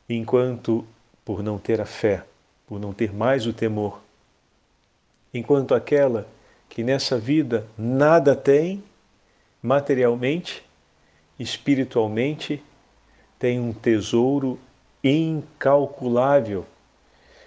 Enquanto, 0.08 0.86
por 1.24 1.42
não 1.42 1.58
ter 1.58 1.80
a 1.80 1.86
fé, 1.86 2.24
por 2.66 2.78
não 2.80 2.92
ter 2.92 3.12
mais 3.12 3.46
o 3.46 3.52
temor, 3.52 4.00
enquanto 5.32 5.74
aquela 5.74 6.26
que 6.68 6.82
nessa 6.82 7.18
vida 7.18 7.66
nada 7.76 8.36
tem, 8.36 8.82
materialmente, 9.62 10.64
espiritualmente, 11.38 12.62
tem 13.38 13.60
um 13.60 13.72
tesouro 13.72 14.58
incalculável 15.02 16.66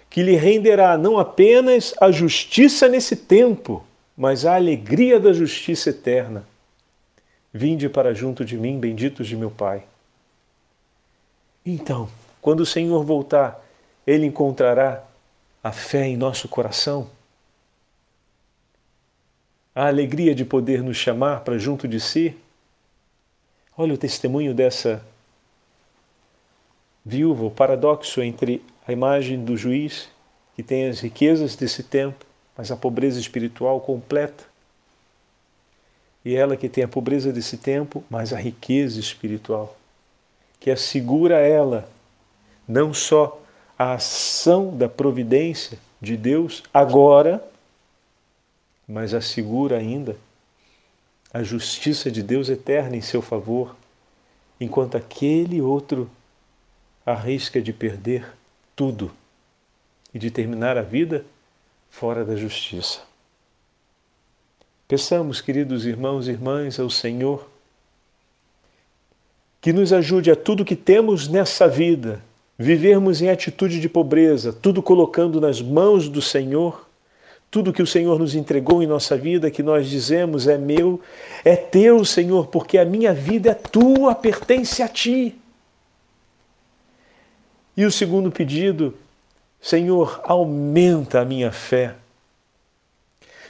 que 0.08 0.22
lhe 0.22 0.34
renderá 0.34 0.98
não 0.98 1.18
apenas 1.18 1.94
a 2.00 2.10
justiça 2.10 2.88
nesse 2.88 3.14
tempo, 3.14 3.84
mas 4.16 4.44
a 4.44 4.56
alegria 4.56 5.20
da 5.20 5.32
justiça 5.32 5.90
eterna. 5.90 6.44
Vinde 7.52 7.88
para 7.88 8.12
junto 8.12 8.44
de 8.44 8.56
mim, 8.56 8.78
benditos 8.78 9.28
de 9.28 9.36
meu 9.36 9.50
Pai. 9.50 9.84
Então, 11.64 12.08
quando 12.40 12.60
o 12.60 12.66
Senhor 12.66 13.04
voltar, 13.04 13.64
Ele 14.06 14.26
encontrará 14.26 15.04
a 15.62 15.72
fé 15.72 16.06
em 16.06 16.16
nosso 16.16 16.48
coração, 16.48 17.10
a 19.74 19.86
alegria 19.86 20.34
de 20.34 20.44
poder 20.44 20.82
nos 20.82 20.96
chamar 20.96 21.40
para 21.40 21.58
junto 21.58 21.86
de 21.86 22.00
si. 22.00 22.36
Olha 23.76 23.94
o 23.94 23.98
testemunho 23.98 24.54
dessa 24.54 25.04
viúva, 27.04 27.44
o 27.44 27.50
paradoxo 27.50 28.20
entre 28.22 28.62
a 28.86 28.92
imagem 28.92 29.42
do 29.42 29.56
juiz, 29.56 30.08
que 30.54 30.62
tem 30.62 30.88
as 30.88 31.00
riquezas 31.00 31.56
desse 31.56 31.82
tempo, 31.82 32.26
mas 32.56 32.70
a 32.70 32.76
pobreza 32.76 33.20
espiritual 33.20 33.80
completa, 33.80 34.44
e 36.22 36.34
ela 36.34 36.56
que 36.56 36.68
tem 36.68 36.84
a 36.84 36.88
pobreza 36.88 37.32
desse 37.32 37.56
tempo, 37.56 38.04
mas 38.10 38.32
a 38.32 38.36
riqueza 38.36 39.00
espiritual, 39.00 39.74
que 40.60 40.70
assegura 40.70 41.38
a 41.38 41.40
ela 41.40 41.88
não 42.68 42.94
só 42.94 43.42
a 43.76 43.94
ação 43.94 44.76
da 44.76 44.88
providência 44.88 45.78
de 46.00 46.16
Deus 46.16 46.62
agora, 46.72 47.42
mas 48.86 49.14
assegura 49.14 49.78
ainda 49.78 50.16
a 51.32 51.42
justiça 51.42 52.10
de 52.10 52.22
Deus 52.22 52.48
eterna 52.48 52.96
em 52.96 53.00
seu 53.00 53.22
favor, 53.22 53.74
enquanto 54.60 54.96
aquele 54.96 55.60
outro 55.60 56.10
arrisca 57.04 57.60
de 57.60 57.72
perder 57.72 58.30
tudo 58.76 59.10
e 60.12 60.18
de 60.18 60.30
terminar 60.30 60.76
a 60.76 60.82
vida 60.82 61.24
fora 61.88 62.24
da 62.24 62.36
justiça. 62.36 63.00
Peçamos, 64.86 65.40
queridos 65.40 65.86
irmãos 65.86 66.28
e 66.28 66.32
irmãs, 66.32 66.78
ao 66.78 66.90
Senhor 66.90 67.49
que 69.60 69.72
nos 69.72 69.92
ajude 69.92 70.30
a 70.30 70.36
tudo 70.36 70.64
que 70.64 70.76
temos 70.76 71.28
nessa 71.28 71.68
vida, 71.68 72.22
vivermos 72.58 73.20
em 73.20 73.28
atitude 73.28 73.80
de 73.80 73.88
pobreza, 73.88 74.52
tudo 74.52 74.82
colocando 74.82 75.40
nas 75.40 75.60
mãos 75.60 76.08
do 76.08 76.22
Senhor, 76.22 76.88
tudo 77.50 77.72
que 77.72 77.82
o 77.82 77.86
Senhor 77.86 78.18
nos 78.18 78.34
entregou 78.34 78.82
em 78.82 78.86
nossa 78.86 79.16
vida, 79.16 79.50
que 79.50 79.62
nós 79.62 79.88
dizemos 79.88 80.46
é 80.46 80.56
meu, 80.56 81.00
é 81.44 81.56
teu, 81.56 82.04
Senhor, 82.04 82.46
porque 82.46 82.78
a 82.78 82.84
minha 82.84 83.12
vida 83.12 83.50
é 83.50 83.54
tua, 83.54 84.14
pertence 84.14 84.82
a 84.82 84.88
ti. 84.88 85.36
E 87.76 87.84
o 87.84 87.90
segundo 87.90 88.30
pedido, 88.30 88.94
Senhor, 89.60 90.20
aumenta 90.24 91.20
a 91.20 91.24
minha 91.24 91.50
fé. 91.50 91.94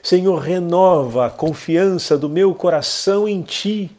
Senhor, 0.02 0.38
renova 0.38 1.26
a 1.26 1.30
confiança 1.30 2.16
do 2.16 2.28
meu 2.28 2.54
coração 2.54 3.28
em 3.28 3.42
Ti, 3.42 3.90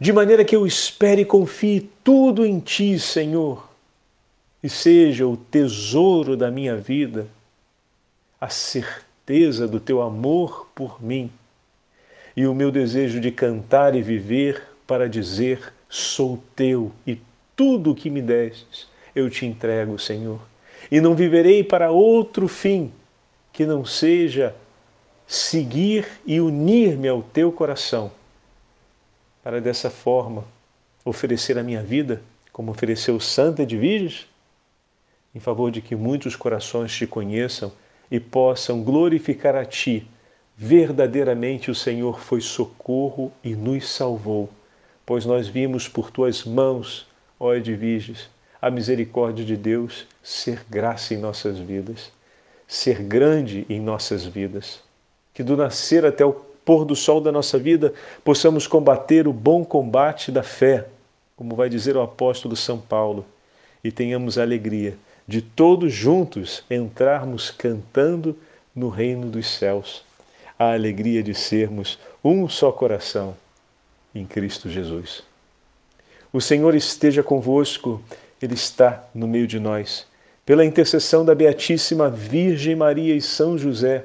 de 0.00 0.12
maneira 0.12 0.44
que 0.44 0.54
eu 0.54 0.66
espere 0.66 1.22
e 1.22 1.24
confie 1.24 1.90
tudo 2.04 2.44
em 2.44 2.60
Ti, 2.60 2.98
Senhor, 2.98 3.68
e 4.62 4.68
seja 4.68 5.26
o 5.26 5.36
tesouro 5.36 6.36
da 6.36 6.50
minha 6.50 6.76
vida, 6.76 7.26
a 8.40 8.48
certeza 8.48 9.66
do 9.66 9.80
Teu 9.80 10.02
amor 10.02 10.68
por 10.74 11.02
mim 11.02 11.30
e 12.36 12.46
o 12.46 12.54
meu 12.54 12.70
desejo 12.70 13.18
de 13.18 13.30
cantar 13.30 13.94
e 13.94 14.02
viver 14.02 14.62
para 14.86 15.08
dizer: 15.08 15.72
sou 15.88 16.42
Teu 16.54 16.92
e 17.06 17.18
tudo 17.56 17.92
o 17.92 17.94
que 17.94 18.10
me 18.10 18.20
destes 18.20 18.86
eu 19.14 19.30
te 19.30 19.46
entrego, 19.46 19.98
Senhor. 19.98 20.38
E 20.90 21.00
não 21.00 21.14
viverei 21.14 21.64
para 21.64 21.90
outro 21.90 22.46
fim 22.46 22.92
que 23.50 23.64
não 23.64 23.84
seja 23.84 24.54
seguir 25.26 26.06
e 26.26 26.38
unir-me 26.38 27.08
ao 27.08 27.22
teu 27.22 27.50
coração, 27.50 28.12
para 29.46 29.60
dessa 29.60 29.88
forma 29.88 30.44
oferecer 31.04 31.56
a 31.56 31.62
minha 31.62 31.80
vida, 31.80 32.20
como 32.52 32.72
ofereceu 32.72 33.20
Santa 33.20 33.62
Edviges, 33.62 34.26
em 35.32 35.38
favor 35.38 35.70
de 35.70 35.80
que 35.80 35.94
muitos 35.94 36.34
corações 36.34 36.92
te 36.92 37.06
conheçam 37.06 37.70
e 38.10 38.18
possam 38.18 38.82
glorificar 38.82 39.54
a 39.54 39.64
ti. 39.64 40.04
Verdadeiramente 40.56 41.70
o 41.70 41.76
Senhor 41.76 42.18
foi 42.18 42.40
socorro 42.40 43.30
e 43.44 43.54
nos 43.54 43.88
salvou, 43.88 44.50
pois 45.06 45.24
nós 45.24 45.46
vimos 45.46 45.86
por 45.86 46.10
tuas 46.10 46.42
mãos, 46.42 47.06
ó 47.38 47.54
Edviges, 47.54 48.28
a 48.60 48.68
misericórdia 48.68 49.44
de 49.44 49.56
Deus 49.56 50.08
ser 50.24 50.64
graça 50.68 51.14
em 51.14 51.18
nossas 51.18 51.56
vidas, 51.56 52.10
ser 52.66 53.00
grande 53.00 53.64
em 53.68 53.78
nossas 53.78 54.24
vidas. 54.24 54.80
Que 55.32 55.44
do 55.44 55.56
nascer 55.56 56.04
até 56.04 56.24
o 56.24 56.32
pôr 56.66 56.84
do 56.84 56.94
sol 56.94 57.22
da 57.22 57.32
nossa 57.32 57.58
vida 57.58 57.94
possamos 58.22 58.66
combater 58.66 59.26
o 59.26 59.32
bom 59.32 59.64
combate 59.64 60.30
da 60.30 60.42
fé 60.42 60.86
como 61.36 61.54
vai 61.54 61.68
dizer 61.68 61.96
o 61.96 62.02
apóstolo 62.02 62.56
São 62.56 62.78
Paulo, 62.78 63.24
e 63.84 63.92
tenhamos 63.92 64.38
a 64.38 64.42
alegria 64.42 64.96
de 65.28 65.42
todos 65.42 65.92
juntos 65.92 66.64
entrarmos 66.70 67.50
cantando 67.50 68.36
no 68.74 68.88
reino 68.88 69.28
dos 69.28 69.46
céus, 69.46 70.02
a 70.58 70.72
alegria 70.72 71.22
de 71.22 71.34
sermos 71.34 71.98
um 72.24 72.48
só 72.48 72.72
coração 72.72 73.36
em 74.14 74.24
Cristo 74.24 74.70
Jesus. 74.70 75.22
O 76.32 76.40
Senhor 76.40 76.74
esteja 76.74 77.22
convosco, 77.22 78.00
Ele 78.40 78.54
está 78.54 79.04
no 79.14 79.28
meio 79.28 79.46
de 79.46 79.60
nós. 79.60 80.06
Pela 80.44 80.64
intercessão 80.64 81.24
da 81.24 81.34
Beatíssima 81.34 82.08
Virgem 82.08 82.74
Maria 82.74 83.14
e 83.14 83.20
São 83.20 83.58
José, 83.58 84.04